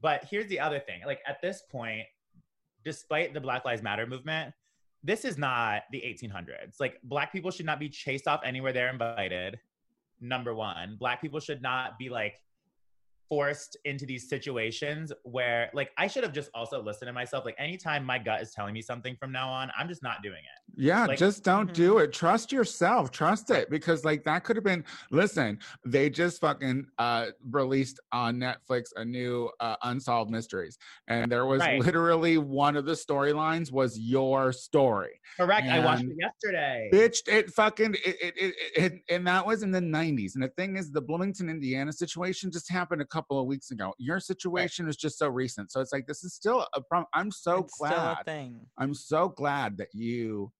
[0.00, 2.06] But here's the other thing: like at this point,
[2.84, 4.54] despite the Black Lives Matter movement,
[5.02, 6.80] this is not the 1800s.
[6.80, 9.58] Like black people should not be chased off anywhere they're invited.
[10.20, 12.34] Number one, black people should not be like
[13.34, 17.44] forced into these situations where like I should have just also listened to myself.
[17.44, 20.34] Like anytime my gut is telling me something from now on, I'm just not doing
[20.40, 20.72] it.
[20.76, 21.74] Yeah, Like- just don't Mhm.
[21.74, 22.12] do it.
[22.12, 23.10] Trust yourself.
[23.12, 28.36] Trust it because like that could have been listen, they just fucking uh released on
[28.36, 30.76] Netflix a new uh Unsolved Mysteries.
[31.06, 31.80] And there was Right.
[31.80, 35.20] literally one of the storylines was your story.
[35.36, 35.68] Correct.
[35.68, 36.90] I watched it yesterday.
[36.92, 40.34] Bitch, it fucking it, it, it, it and that was in the 90s.
[40.34, 43.92] And the thing is the Bloomington, Indiana situation just happened a couple of weeks ago.
[43.98, 45.70] Your situation is just so recent.
[45.72, 47.06] So it's like this is still a problem.
[47.12, 48.24] I'm so it's still a glad.
[48.24, 48.66] thing.
[48.78, 50.52] I'm so glad that you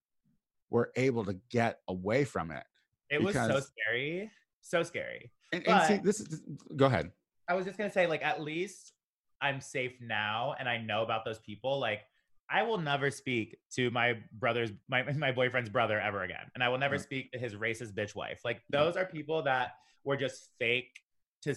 [0.70, 2.64] were able to get away from it.
[3.10, 4.30] It was so scary.
[4.62, 5.32] So scary.
[5.52, 6.42] And, and see, this is
[6.76, 7.10] go ahead.
[7.48, 8.92] I was just gonna say, like, at least
[9.40, 11.80] I'm safe now, and I know about those people.
[11.80, 12.02] Like,
[12.48, 16.68] I will never speak to my brother's, my my boyfriend's brother ever again, and I
[16.68, 17.02] will never Mm.
[17.02, 18.42] speak to his racist bitch wife.
[18.44, 19.72] Like, those are people that
[20.04, 21.00] were just fake
[21.42, 21.54] to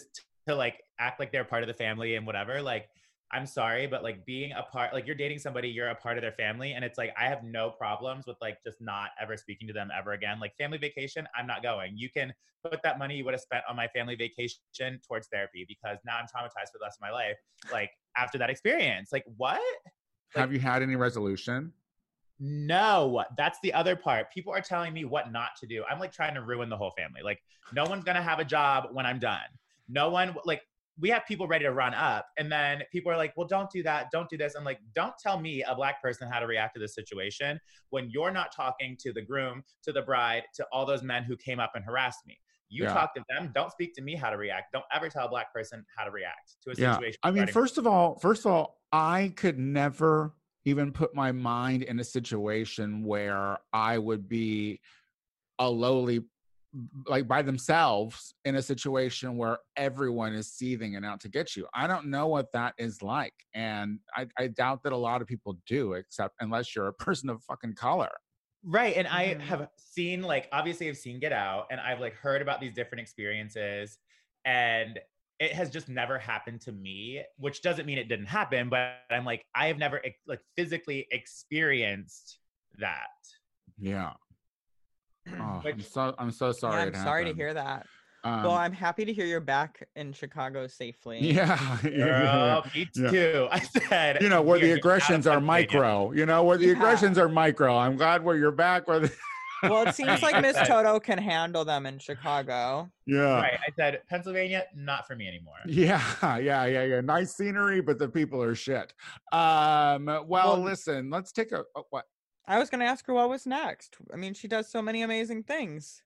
[0.47, 2.61] to like act like they're part of the family and whatever.
[2.61, 2.89] Like,
[3.31, 6.21] I'm sorry, but like being a part, like you're dating somebody, you're a part of
[6.21, 9.67] their family, and it's like I have no problems with like just not ever speaking
[9.67, 10.39] to them ever again.
[10.39, 11.93] Like family vacation, I'm not going.
[11.97, 12.33] You can
[12.63, 16.17] put that money you would have spent on my family vacation towards therapy because now
[16.17, 17.35] I'm traumatized for the rest of my life.
[17.71, 19.61] Like after that experience, like what?
[20.35, 21.73] Have you had any resolution?
[22.39, 24.31] No, that's the other part.
[24.31, 25.83] People are telling me what not to do.
[25.89, 27.21] I'm like trying to ruin the whole family.
[27.23, 27.39] Like
[27.73, 29.39] no one's gonna have a job when I'm done.
[29.87, 30.61] No one like
[30.99, 33.81] we have people ready to run up, and then people are like, "Well, don't do
[33.83, 34.11] that.
[34.11, 36.79] Don't do this." I'm like, "Don't tell me a black person how to react to
[36.79, 37.59] this situation
[37.89, 41.35] when you're not talking to the groom, to the bride, to all those men who
[41.35, 42.93] came up and harassed me." You Yeah.
[42.93, 43.51] talk to them.
[43.53, 44.71] Don't speak to me how to react.
[44.71, 46.93] Don't ever tell a black person how to react to a Yeah.
[46.93, 47.19] situation.
[47.23, 51.83] I mean, first of all, first of all, I could never even put my mind
[51.83, 54.79] in a situation where I would be
[55.59, 56.25] a lowly
[57.05, 61.67] like by themselves in a situation where everyone is seething and out to get you.
[61.73, 63.33] I don't know what that is like.
[63.53, 67.29] And I, I doubt that a lot of people do, except unless you're a person
[67.29, 68.11] of fucking color.
[68.63, 68.95] Right.
[68.95, 69.39] And I Mhm.
[69.41, 73.01] have seen, like, obviously, I've seen Get Out and I've, like, heard about these different
[73.01, 73.97] experiences.
[74.45, 74.99] And
[75.39, 79.25] it has just never happened to me, which doesn't mean it didn't happen, but I'm
[79.25, 82.39] like, I have never, like, physically experienced
[82.77, 83.09] that.
[83.77, 84.13] Yeah.
[85.39, 86.81] Oh, I'm so I'm so sorry.
[86.81, 87.85] yeah, I'm sorry to hear that.
[88.25, 91.19] Um, well, I'm happy to hear you're back in Chicago safely.
[91.19, 93.09] yeah, yeah, yeah, Girl, me yeah.
[93.09, 93.47] too.
[93.51, 95.47] I said, you know where the are getting out of aggressions are Pennsylvania."
[95.81, 96.71] micro you know where the Yeah.
[96.73, 99.11] aggressions are micro i'm glad where you're back where the
[99.63, 102.89] Well, it seems like Miss Toto can handle them in Chicago.
[103.05, 103.53] yeah Right.
[103.65, 105.55] I said, Pennsylvania, not for me anymore.
[105.65, 106.01] yeah
[106.37, 108.93] yeah yeah yeah nice scenery but the people are shit
[109.31, 112.05] um well, Well- listen let's take a oh, what
[112.47, 113.97] I was going to ask her what was next.
[114.13, 116.01] I mean, she does so many amazing things.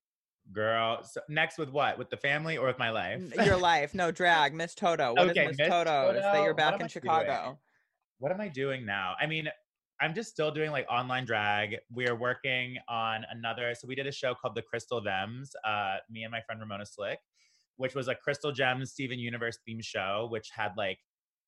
[0.53, 1.97] Girl, so next with what?
[1.97, 3.21] With the family or with my life?
[3.45, 5.13] Your life, no drag, Miss Toto.
[5.13, 6.11] What is Okay, Miss Miss Toto?
[6.11, 7.43] Is that you're back in Chicago.
[7.43, 7.57] doing?
[8.19, 9.15] what am I doing now?
[9.19, 9.47] I mean,
[9.99, 11.77] I'm just still doing like online drag.
[11.91, 13.73] We are working on another.
[13.75, 15.51] So we did a show called The Crystal Gems.
[15.65, 17.19] Uh, me and my friend Ramona Slick,
[17.77, 20.99] which was a Crystal Gems Steven Universe theme show, which had like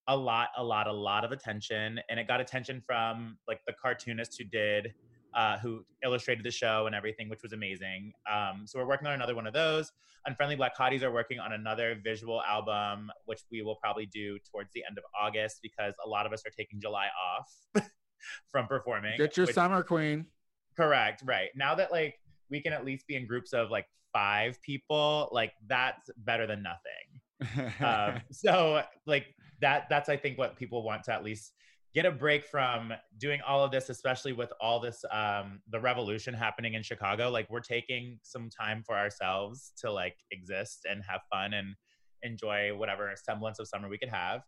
[0.09, 3.73] a lot, a lot, a lot of attention, and it got attention from like the
[3.81, 4.93] cartoonist who did.
[5.35, 8.11] Uh, who illustrated the show and everything, which was amazing.
[8.27, 9.91] Um, so we're working on another one of those.
[10.25, 14.71] Unfriendly Black Hotties are working on another visual album, which we will probably do towards
[14.73, 17.85] the end of August because a lot of us are taking July off
[18.51, 19.19] from performing.
[19.19, 20.25] get your which- summer queen
[20.75, 21.49] Correct, right.
[21.55, 22.15] Now that like
[22.49, 26.63] we can at least be in groups of like five people, like that's better than
[26.63, 27.73] nothing.
[27.85, 29.27] um, so like
[29.61, 31.53] that that's i think what people want to at least
[31.93, 36.33] get a break from doing all of this especially with all this um the revolution
[36.33, 41.21] happening in chicago like we're taking some time for ourselves to like exist and have
[41.31, 41.75] fun and
[42.23, 44.41] enjoy whatever semblance of summer we could have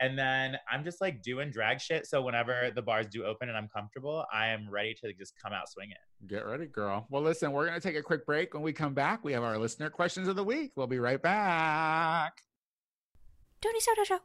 [0.00, 3.56] and then i'm just like doing drag shit so whenever the bars do open and
[3.56, 5.96] i'm comfortable i am ready to just come out swinging
[6.26, 7.06] Get ready, girl.
[7.10, 8.52] Well, listen, we're going to take a quick break.
[8.52, 10.72] When we come back, we have our listener questions of the week.
[10.74, 12.42] We'll be right back.
[13.60, 14.18] Tony Soto Show.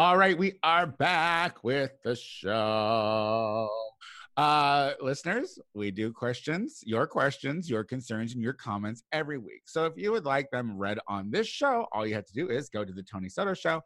[0.00, 3.68] All right, we are back with the show.
[4.36, 9.62] Uh, listeners, we do questions, your questions, your concerns, and your comments every week.
[9.66, 12.48] So if you would like them read on this show, all you have to do
[12.48, 13.82] is go to the Tony Soto Show.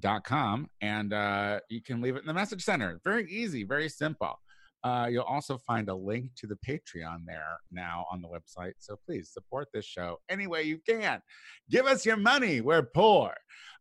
[0.00, 3.00] Dot com and uh, you can leave it in the message center.
[3.04, 4.38] Very easy, very simple.
[4.82, 8.72] Uh, you'll also find a link to the Patreon there now on the website.
[8.78, 11.20] So please support this show any way you can.
[11.68, 12.62] Give us your money.
[12.62, 13.34] We're poor.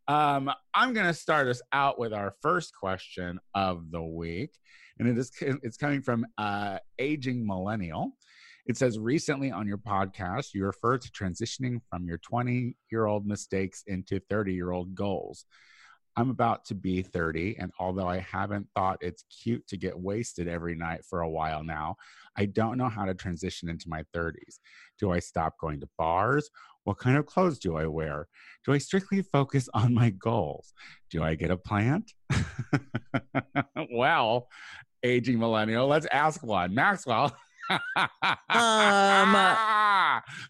[0.10, 4.50] Um, I'm going to start us out with our first question of the week,
[4.98, 8.14] and it is it's coming from uh, aging millennial.
[8.66, 13.28] It says recently on your podcast, you refer to transitioning from your 20 year old
[13.28, 15.46] mistakes into 30 year old goals.
[16.16, 20.48] I'm about to be 30, and although I haven't thought it's cute to get wasted
[20.48, 21.98] every night for a while now,
[22.36, 24.58] I don't know how to transition into my 30s.
[24.98, 26.50] Do I stop going to bars?
[26.84, 28.28] What kind of clothes do I wear?
[28.66, 30.74] Do I strictly focus on my goals?
[31.12, 32.12] Do I get a plant?
[33.92, 34.48] well,
[35.04, 36.74] aging millennial, let's ask one.
[36.74, 37.36] Maxwell.
[38.52, 39.32] Um,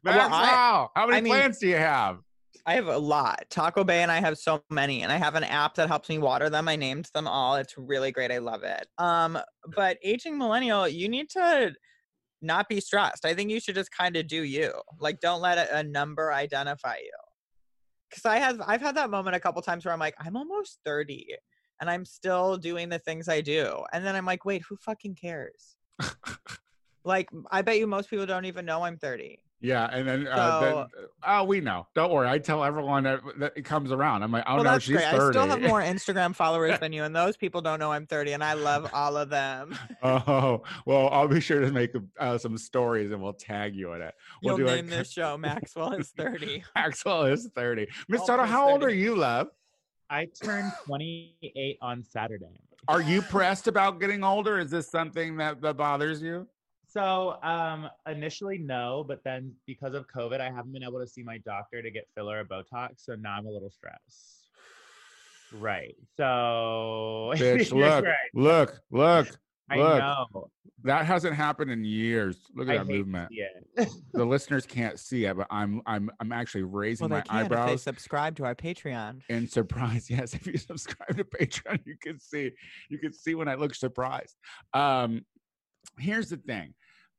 [0.04, 2.20] Maxwell, how many I mean- plants do you have?
[2.66, 3.46] I have a lot.
[3.50, 6.18] Taco Bay and I have so many and I have an app that helps me
[6.20, 6.68] water them.
[6.68, 7.56] I named them all.
[7.56, 8.32] It's really great.
[8.32, 8.88] I love it.
[8.98, 9.40] Um
[9.76, 11.74] but aging millennial, you need to
[12.42, 13.26] not be stressed.
[13.26, 14.72] I think you should just kind of do you.
[15.00, 17.12] Like don't let a, a number identify you.
[18.14, 20.80] Cuz I have I've had that moment a couple times where I'm like I'm almost
[20.86, 21.36] 30
[21.82, 23.84] and I'm still doing the things I do.
[23.94, 25.78] And then I'm like, "Wait, who fucking cares?"
[27.04, 29.42] like I bet you most people don't even know I'm 30.
[29.62, 30.86] Yeah, and then, uh, then
[31.28, 31.86] oh, we know.
[31.94, 32.30] Don't worry.
[32.30, 34.24] I tell everyone that, that it comes around.
[34.24, 35.12] I'm like, oh well, no, she's great.
[35.12, 35.18] 30.
[35.18, 38.34] I still have more Instagram followers than you, and those people don't know I'm 30,
[38.34, 39.78] and I love all of them.
[40.02, 44.02] oh, well, I'll be sure to make uh, some stories and we'll tag you in
[44.02, 44.14] it.
[44.42, 46.64] We'll You'll do name a, this show Maxwell is 30.
[46.76, 47.88] Maxwell is 30.
[48.08, 49.50] Miss Toto, how old are you, love?
[50.12, 54.58] i turned 28 on saturday Are you pressed about getting older?
[54.58, 56.48] Is this something that, that bothers you?
[56.90, 61.24] So um initially no, but then because of COVID, I haven't been able to see
[61.24, 63.06] my doctor to get filler or Botox.
[63.06, 64.48] So now I'm a little stressed.
[65.54, 65.96] Right.
[66.18, 68.16] So Bitch, look, right.
[68.34, 69.28] look, look.
[69.72, 70.00] I look.
[70.00, 70.50] know.
[70.84, 72.38] That hasn't happened in years.
[72.56, 73.30] Look at I that movement.
[73.32, 73.90] see it.
[74.14, 77.84] The listeners can't see it, but I'm I'm I'm actually raising my eyebrows.
[77.84, 79.22] subscribe to our Patreon.
[79.30, 82.52] and surprise, Yes, if you subscribe to Patreon, you can see
[82.90, 84.36] you can see when I look surprised.
[84.74, 85.26] Um,
[86.00, 86.74] here's the thing.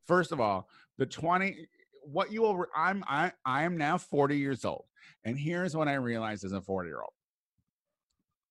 [0.07, 1.67] First of all, the 20
[2.05, 4.85] what you will I'm I I am now 40 years old.
[5.25, 7.13] And here's what I realized as a 40 year old.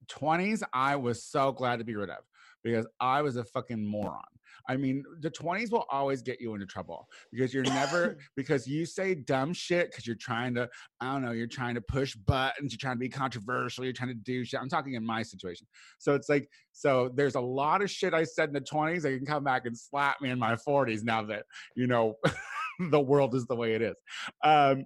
[0.10, 2.18] 20s I was so glad to be rid of
[2.64, 4.22] because I was a fucking moron.
[4.68, 8.86] I mean, the 20s will always get you into trouble because you're never because you
[8.86, 12.72] say dumb shit because you're trying to I don't know, you're trying to push buttons,
[12.72, 14.60] you're trying to be controversial, you're trying to do shit.
[14.60, 15.68] I'm talking in my situation.
[15.97, 19.18] So it's like, so there's a lot of shit I said in the 20s They
[19.18, 21.45] can come back and slap me in my 40s now that,
[21.76, 22.16] you know,
[22.91, 23.95] the world is the way it is.
[24.43, 24.86] Um,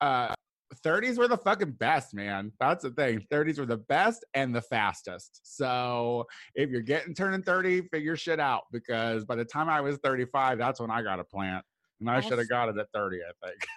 [0.00, 0.34] uh,
[0.74, 2.52] 30s were the fucking best, man.
[2.60, 3.26] That's the thing.
[3.30, 5.40] 30s were the best and the fastest.
[5.42, 9.98] So if you're getting turning 30, figure shit out because by the time I was
[9.98, 11.64] 35, that's when I got a plant.
[12.00, 13.60] And I should have got it at 30, I think.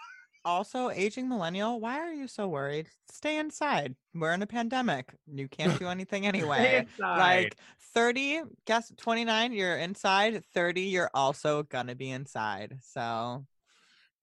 [0.45, 2.88] Also, aging millennial, why are you so worried?
[3.12, 3.98] Stay inside.
[4.14, 5.14] We're in a pandemic.
[5.30, 6.88] You can't do anything anyway.
[6.98, 7.58] like
[7.93, 10.41] 30, guess 29, you're inside.
[10.54, 12.78] 30, you're also gonna be inside.
[12.82, 13.45] So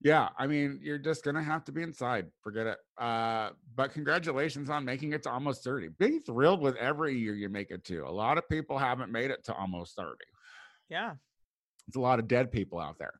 [0.04, 2.26] Yeah, I mean, you're just gonna have to be inside.
[2.42, 2.78] Forget it.
[2.98, 5.88] Uh, but congratulations on making it to almost 30.
[5.98, 8.04] Be thrilled with every year you make it to.
[8.06, 10.10] A lot of people haven't made it to almost 30.
[10.88, 11.14] yeah.
[11.86, 13.12] It's a lot of dead people out there.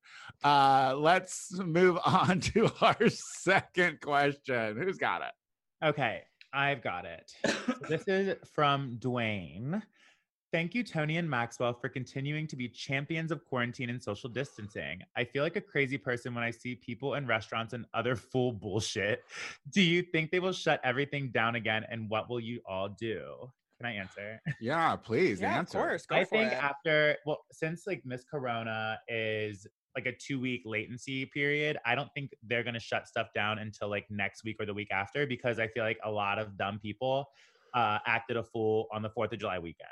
[0.43, 4.79] Uh, let's move on to our second question.
[4.79, 5.87] Who's got it?
[5.87, 6.23] Okay,
[6.53, 7.31] I've got it.
[7.91, 9.83] This is from Dwayne.
[10.55, 15.01] Thank you, Tony and Maxwell, for continuing to be champions of quarantine and social distancing.
[15.17, 18.53] I feel like a crazy person when I see people in restaurants and other full
[18.53, 19.25] bullshit.
[19.73, 21.85] Do you think they will shut everything down again?
[21.91, 23.51] And what will you all do?
[23.79, 24.41] Can I answer?
[24.61, 25.79] Yeah, please yeah, answer.
[25.79, 26.07] of course.
[26.07, 26.63] Go I for think it.
[26.63, 31.79] after, well, since like Miss Corona is like a two week latency period.
[31.85, 34.75] I don't think they're going to shut stuff down until like next week or the
[34.75, 37.27] week after because I feel like a lot of dumb people
[37.75, 39.91] uh, acted a fool on the 4th of July weekend.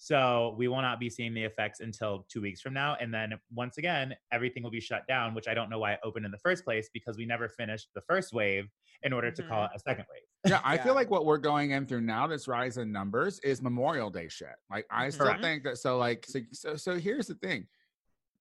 [0.00, 2.96] So we will not be seeing the effects until two weeks from now.
[3.00, 6.00] And then once again, everything will be shut down, which I don't know why it
[6.04, 8.68] opened in the first place because we never finished the first wave
[9.02, 9.74] in order to call mm-hmm.
[9.74, 10.22] it a second wave.
[10.46, 10.84] Yeah, I Yeah.
[10.84, 14.28] feel like what we're going in through now, this rise in numbers, is Memorial Day
[14.28, 14.54] shit.
[14.70, 15.42] Like I still Correct.
[15.42, 15.78] think that.
[15.78, 17.66] So like, so, so so here's the thing.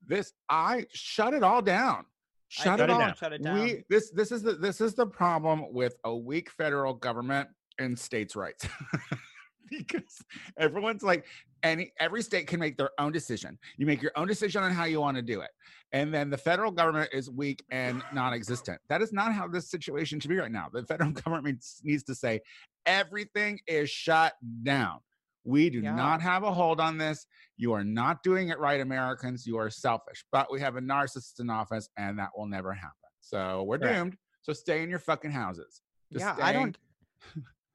[0.06, 2.06] This I shut it all down.
[2.50, 3.00] Shut it it all.
[3.00, 3.16] down.
[3.16, 3.56] Shut it down.
[3.56, 7.50] We this this is the this is the problem with a weak federal government
[7.80, 8.68] and states' rights.
[9.70, 10.22] because
[10.58, 11.26] everyone's like
[11.64, 13.58] any every state can make their own decision.
[13.78, 15.50] You make your own decision on how you want to do it.
[15.94, 18.80] And then the federal government is weak and non-existent.
[18.90, 20.68] That is not how this situation should be right now.
[20.72, 22.42] The federal government needs- to say
[22.86, 25.00] everything is shut down.
[25.46, 25.96] We do Yeah.
[25.96, 27.26] not have a hold on this.
[27.56, 29.48] You are not doing it right, Americans.
[29.48, 30.26] You are selfish.
[30.32, 32.92] But we have a narcissist in office, and that will never happen.
[33.22, 33.96] So we're Correct.
[33.96, 34.18] doomed.
[34.42, 35.82] So stay in your fucking houses.
[36.12, 36.78] Just yeah, stay I don't.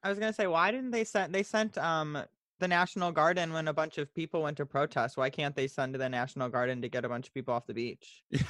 [0.03, 1.33] I was gonna say, why didn't they send?
[1.33, 2.17] They sent um
[2.59, 5.17] the National Garden when a bunch of people went to protest.
[5.17, 7.65] Why can't they send to the National Garden to get a bunch of people off
[7.65, 8.23] the beach?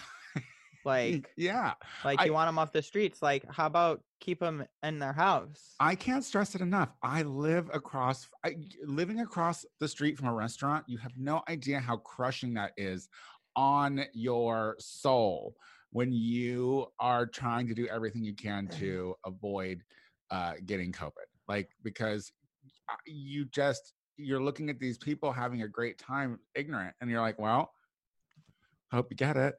[0.85, 1.73] Like, yeah,
[2.03, 3.21] like I- you want them off the streets?
[3.21, 5.75] Like, how about keep them in their house?
[5.79, 6.89] I can't stress it enough.
[7.01, 10.85] I live across, I, living across the street from a restaurant.
[10.87, 13.07] You have no idea how crushing that is
[13.55, 15.55] on your soul
[15.91, 19.83] when you are trying to do everything you can to avoid
[20.31, 21.27] uh, getting COVID.
[21.47, 22.31] Like because
[23.05, 27.39] you just you're looking at these people having a great time, ignorant, and you're like,
[27.39, 27.71] well,
[28.91, 29.55] I hope you get it.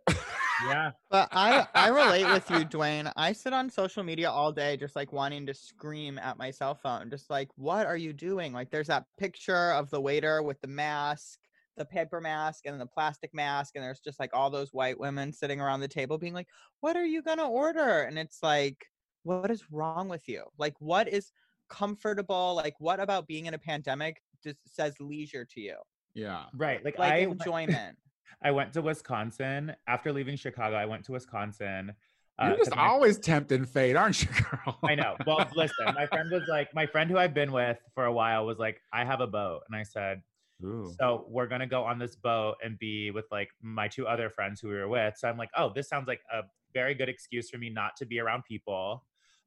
[0.66, 0.93] Yeah.
[1.11, 3.12] But I I relate with you, Dwayne.
[3.16, 6.74] I sit on social media all day just like wanting to scream at my cell
[6.74, 7.11] phone.
[7.11, 8.53] Just like, what are you doing?
[8.53, 11.39] Like there's that picture of the waiter with the mask,
[11.76, 15.32] the paper mask and the plastic mask, and there's just like all those white women
[15.32, 16.49] sitting around the table being like,
[16.80, 18.03] What are you gonna order?
[18.03, 18.87] And it's like,
[19.24, 20.45] what is wrong with you?
[20.59, 21.32] Like what is
[21.79, 22.55] comfortable?
[22.55, 25.77] Like what about being in a pandemic just says leisure to you?
[26.14, 26.45] yeah.
[26.55, 26.85] Right.
[26.85, 27.97] Like, Like I enjoyment.
[28.43, 30.77] I went to Wisconsin after leaving Chicago.
[30.77, 31.93] I went to Wisconsin.
[32.39, 34.79] uh, You're 'cause just my- always tempting fate, aren't you, girl?
[34.85, 35.16] I know.
[35.27, 38.45] Well, listen, my friend was like, my friend who I've been with for a while
[38.47, 39.62] was like, I have a boat.
[39.68, 40.22] And I said,
[40.64, 40.93] Ooh.
[41.01, 44.31] so we're going to go on this boat and be with like my two other
[44.31, 45.14] friends who we were with.
[45.16, 46.41] So I'm like, oh, this sounds like a
[46.72, 49.05] very good excuse for me not to be around people.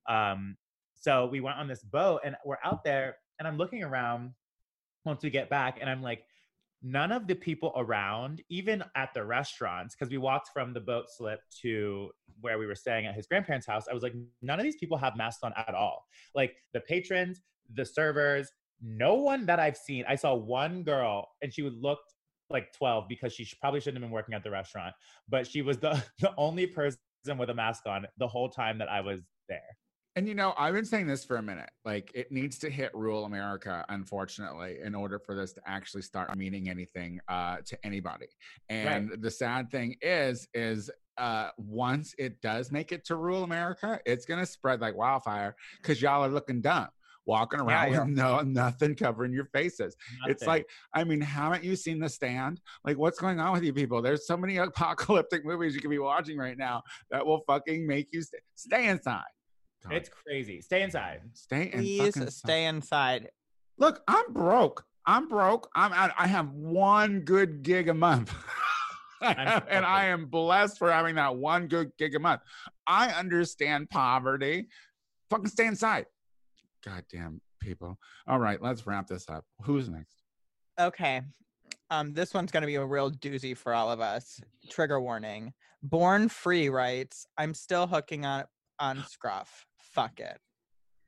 [0.09, 0.55] Um,
[0.99, 4.31] so we went on this boat and we're out there and I'm looking around
[5.05, 6.23] once we get back and I'm like,
[6.83, 11.05] none of the people around, even at the restaurants, because we walked from the boat
[11.09, 13.85] slip to where we were staying at his grandparents' house.
[13.89, 16.05] I was like, none of these people have masks on at all.
[16.35, 17.41] Like the patrons,
[17.73, 20.05] the servers, no one that I've seen.
[20.07, 22.13] I saw one girl and she looked
[22.49, 24.93] like 12 because she probably shouldn't have been working at the restaurant,
[25.27, 26.99] but she was the, the only person
[27.37, 29.77] with a mask on the whole time that I was there.
[30.17, 31.69] And you know, I've been saying this for a minute.
[31.85, 36.35] Like, it needs to hit rural America, unfortunately, in order for this to actually start
[36.35, 38.25] meaning anything uh, to anybody.
[38.67, 40.89] And the sad thing is, is
[41.19, 46.01] uh, once it does make it to rural America, it's gonna spread like wildfire because
[46.01, 46.87] y'all are looking dumb,
[47.27, 49.95] walking around Yeah, with no nothing covering your faces.
[50.25, 52.59] It's like, I mean, haven't you seen The Stand?
[52.83, 54.01] Like, what's going on with you people?
[54.01, 58.07] There's so many apocalyptic movies you could be watching right now that will fucking make
[58.11, 59.21] you st- stay inside.
[59.83, 60.61] God, it's crazy.
[60.61, 61.21] Stay inside.
[61.33, 62.33] stay in Please fucking inside.
[62.33, 63.29] stay inside.
[63.77, 64.85] Look, I'm broke.
[65.05, 65.69] I'm broke.
[65.75, 66.11] I'm out.
[66.17, 68.33] I have one good gig a month.
[69.21, 72.41] I and I am blessed for having that one good gig a month.
[72.85, 74.67] I understand poverty.
[75.29, 76.05] Fucking stay inside.
[76.85, 77.97] Goddamn people.
[78.27, 79.45] All right, let's wrap this up.
[79.63, 80.15] Who's next?
[80.79, 81.21] Okay.
[81.89, 84.41] Um, this one's gonna be a real doozy for all of us.
[84.69, 85.53] Trigger warning.
[85.83, 88.43] Born Free writes, I'm still hooking on
[88.79, 89.65] on Scruff.
[89.79, 90.37] Fuck it.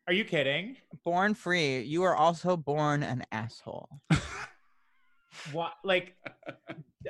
[0.08, 0.78] Are you kidding?
[1.06, 3.90] Born Free, you are also born an asshole.
[5.52, 6.16] What like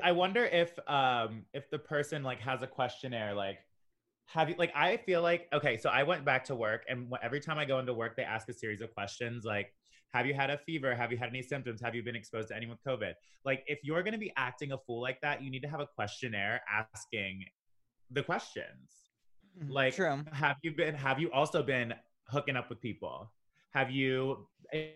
[0.04, 3.60] I wonder if um if the person like has a questionnaire like
[4.28, 7.40] have you like I feel like okay so I went back to work and every
[7.40, 9.74] time I go into work they ask a series of questions like
[10.14, 12.56] have you had a fever have you had any symptoms have you been exposed to
[12.56, 13.14] anyone with covid
[13.46, 15.80] like if you're going to be acting a fool like that you need to have
[15.80, 17.44] a questionnaire asking
[18.12, 18.99] the questions
[19.60, 19.72] Mm-hmm.
[19.72, 20.24] like True.
[20.32, 21.94] have you been have you also been
[22.28, 23.32] hooking up with people?
[23.72, 24.48] Have you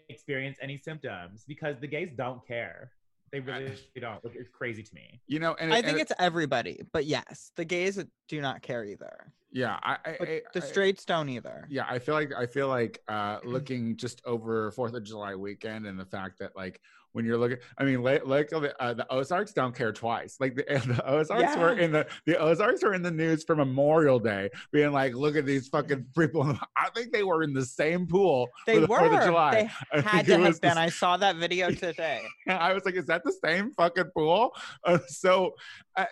[0.09, 1.43] experienced any symptoms?
[1.47, 2.91] Because the gays don't care.
[3.32, 4.24] They really don't.
[4.24, 5.20] Like, it's crazy to me.
[5.28, 8.61] You know, and I think and it- it's everybody, but yes, the gays do not
[8.61, 9.34] care either.
[9.54, 11.68] Yeah, I, I, I- the I- straights don't either.
[11.70, 15.86] Yeah, I feel like I feel like uh looking just over Fourth of July weekend
[15.86, 16.82] and the fact that like
[17.12, 20.38] when you're looking, I mean, like, like the, uh, the Ozarks don't care twice.
[20.39, 24.18] Like the, the Ozarks were in the the Ozarks were in the news for Memorial
[24.18, 26.58] Day, being like, look at these fucking people.
[26.76, 28.97] I think they were in the same pool They for the were.
[28.97, 29.70] Fourth of July.
[29.93, 30.78] They I had to have the been.
[30.80, 32.24] I saw that video today.
[32.47, 34.56] I was like, is that the same fucking pool?
[34.84, 35.54] Uh, so
[35.95, 36.08] I,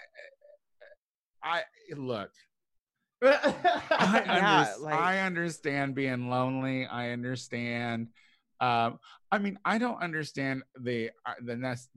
[1.44, 1.64] I
[1.96, 2.30] look.
[3.22, 6.86] I, Yeah, like- I understand being lonely.
[6.86, 8.10] I understand.
[8.60, 9.00] Um,
[9.32, 11.90] I mean, I don't understand the uh, the nest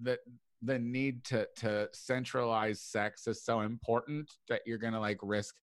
[0.00, 0.18] the
[0.62, 5.56] the need to to centralize sex is so important that you're gonna like risk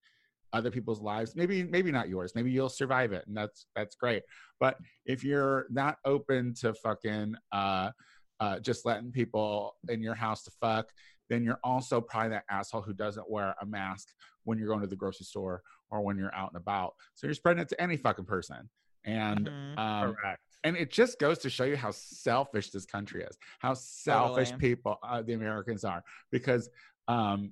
[0.54, 1.36] other people's lives.
[1.36, 2.34] Maybe maybe not yours.
[2.36, 4.24] Maybe you'll survive it, and that's that's great.
[4.60, 7.92] But if you're not open to fucking uh,
[8.40, 10.92] uh, just letting people in your house to fuck,
[11.30, 14.10] then you're also probably that asshole who doesn't wear a mask
[14.44, 16.94] when you're going to the grocery store or when you're out and about.
[17.16, 18.70] So you're spreading it to any fucking person.
[19.06, 19.78] And Mhm.
[19.80, 20.42] um, Correct.
[20.64, 24.70] and it just goes to show you how selfish this country is, how selfish Totally.
[24.70, 26.70] people uh, the Americans are, because
[27.08, 27.52] um,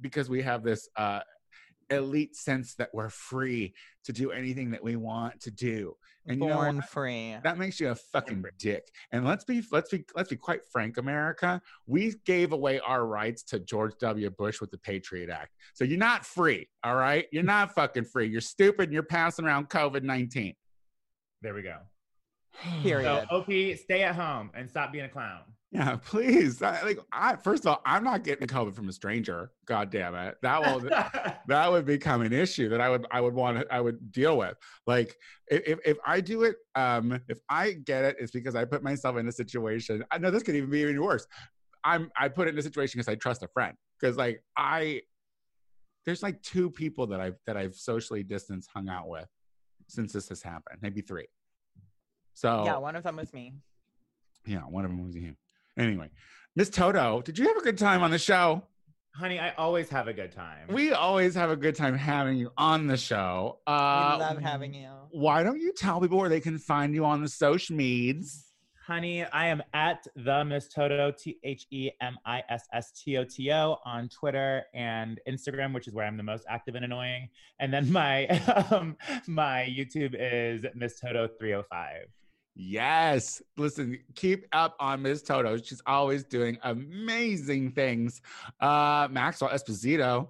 [0.00, 1.20] because we have this uh,
[1.96, 3.74] elite sense that we're free
[4.04, 7.36] to do anything that we want to do, and you know Born free.
[7.42, 8.86] that makes you a fucking dick.
[9.12, 11.60] And let's be let's be let's be quite frank, America.
[11.86, 14.30] We gave away our rights to George W.
[14.30, 15.52] Bush with the Patriot Act.
[15.74, 17.26] So you're not free, all right?
[17.32, 18.28] You're not fucking free.
[18.28, 20.54] You're stupid and you're passing around COVID nineteen.
[21.42, 21.78] There we go.
[22.82, 23.26] Period.
[23.30, 23.46] So OP,
[23.78, 25.40] stay at home and stop being a clown.
[25.74, 26.62] Yeah, please.
[26.62, 29.50] I, like, I first of all, I'm not getting COVID from a stranger.
[29.66, 30.80] God damn it, that will
[31.48, 34.38] that would become an issue that I would I would want to I would deal
[34.38, 34.56] with.
[34.86, 35.16] Like,
[35.48, 39.16] if if I do it, um, if I get it, it's because I put myself
[39.16, 40.04] in a situation.
[40.12, 41.26] I know this could even be even worse.
[41.82, 43.74] I'm I put it in a situation because I trust a friend.
[44.00, 45.02] Because like I,
[46.06, 49.26] there's like two people that I've that I've socially distanced hung out with
[49.88, 51.26] since this has happened, maybe three.
[52.34, 53.54] So Yeah, one of them was me.
[54.46, 55.34] yeah, one of them was you.
[55.78, 56.10] Anyway,
[56.56, 58.62] Miss Toto, did you have a good time on the show?
[59.16, 60.66] Honey, I always have a good time.
[60.68, 63.58] We always have a good time having you on the show.
[63.66, 64.90] We Uh, love having you.
[65.10, 68.50] Why don't you tell people where they can find you on the social medias?
[68.86, 73.16] Honey, I am at the Miss Toto, T H E M I S S T
[73.16, 76.84] O T O on Twitter and Instagram, which is where I'm the most active and
[76.84, 77.28] annoying.
[77.60, 78.26] And then my
[78.70, 78.96] um,
[79.26, 82.08] my YouTube is Miss Toto 305.
[82.54, 83.42] Yes.
[83.56, 85.56] Listen, keep up on Miss Toto.
[85.56, 88.22] She's always doing amazing things.
[88.60, 90.28] Uh, Maxwell Esposito.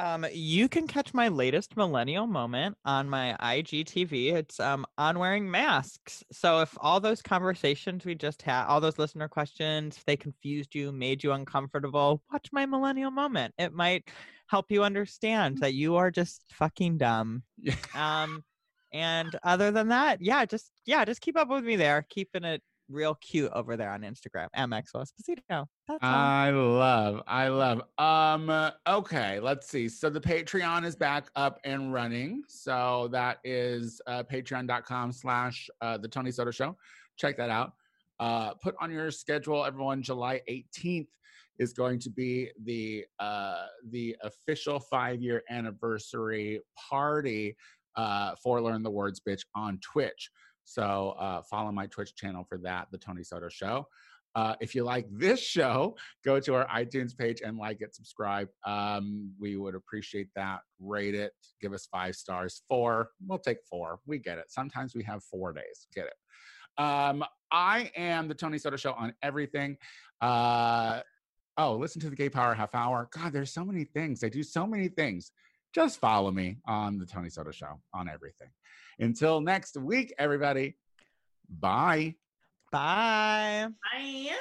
[0.00, 4.32] Um, you can catch my latest millennial moment on my IGTV.
[4.32, 6.22] It's um on wearing masks.
[6.30, 10.74] So if all those conversations we just had, all those listener questions, if they confused
[10.74, 13.54] you, made you uncomfortable, watch my millennial moment.
[13.58, 14.08] It might
[14.46, 17.42] help you understand that you are just fucking dumb.
[17.96, 18.44] Um,
[18.98, 22.62] and other than that, yeah, just yeah, just keep up with me there, keeping it
[22.88, 24.48] real cute over there on Instagram.
[24.56, 25.66] MX Esposito.
[26.02, 27.82] I love, I love.
[27.98, 29.88] Um, okay, let's see.
[29.88, 32.42] So the Patreon is back up and running.
[32.48, 36.76] So that is uh, patreon.com slash uh, the Tony Soto Show.
[37.16, 37.72] Check that out.
[38.18, 40.02] Uh, put on your schedule, everyone.
[40.02, 41.06] July 18th
[41.58, 47.56] is going to be the uh, the official five year anniversary party
[47.98, 50.30] uh, for Learn the Words Bitch on Twitch.
[50.64, 53.88] So uh, follow my Twitch channel for that, The Tony Soto Show.
[54.34, 58.48] Uh, if you like this show, go to our iTunes page and like it, subscribe.
[58.64, 60.60] Um, we would appreciate that.
[60.78, 62.62] Rate it, give us five stars.
[62.68, 63.98] Four, we'll take four.
[64.06, 64.44] We get it.
[64.48, 65.88] Sometimes we have four days.
[65.92, 66.82] Get it.
[66.82, 69.76] Um, I am the Tony Soto Show on everything.
[70.20, 71.00] Uh,
[71.56, 73.08] oh, listen to the Gay Power Half Hour.
[73.10, 74.20] God, there's so many things.
[74.20, 75.32] They do so many things.
[75.74, 78.48] Just follow me on the Tony Soto Show on everything.
[78.98, 80.76] Until next week, everybody.
[81.48, 82.14] Bye.
[82.72, 83.68] Bye.
[83.92, 84.36] Bye.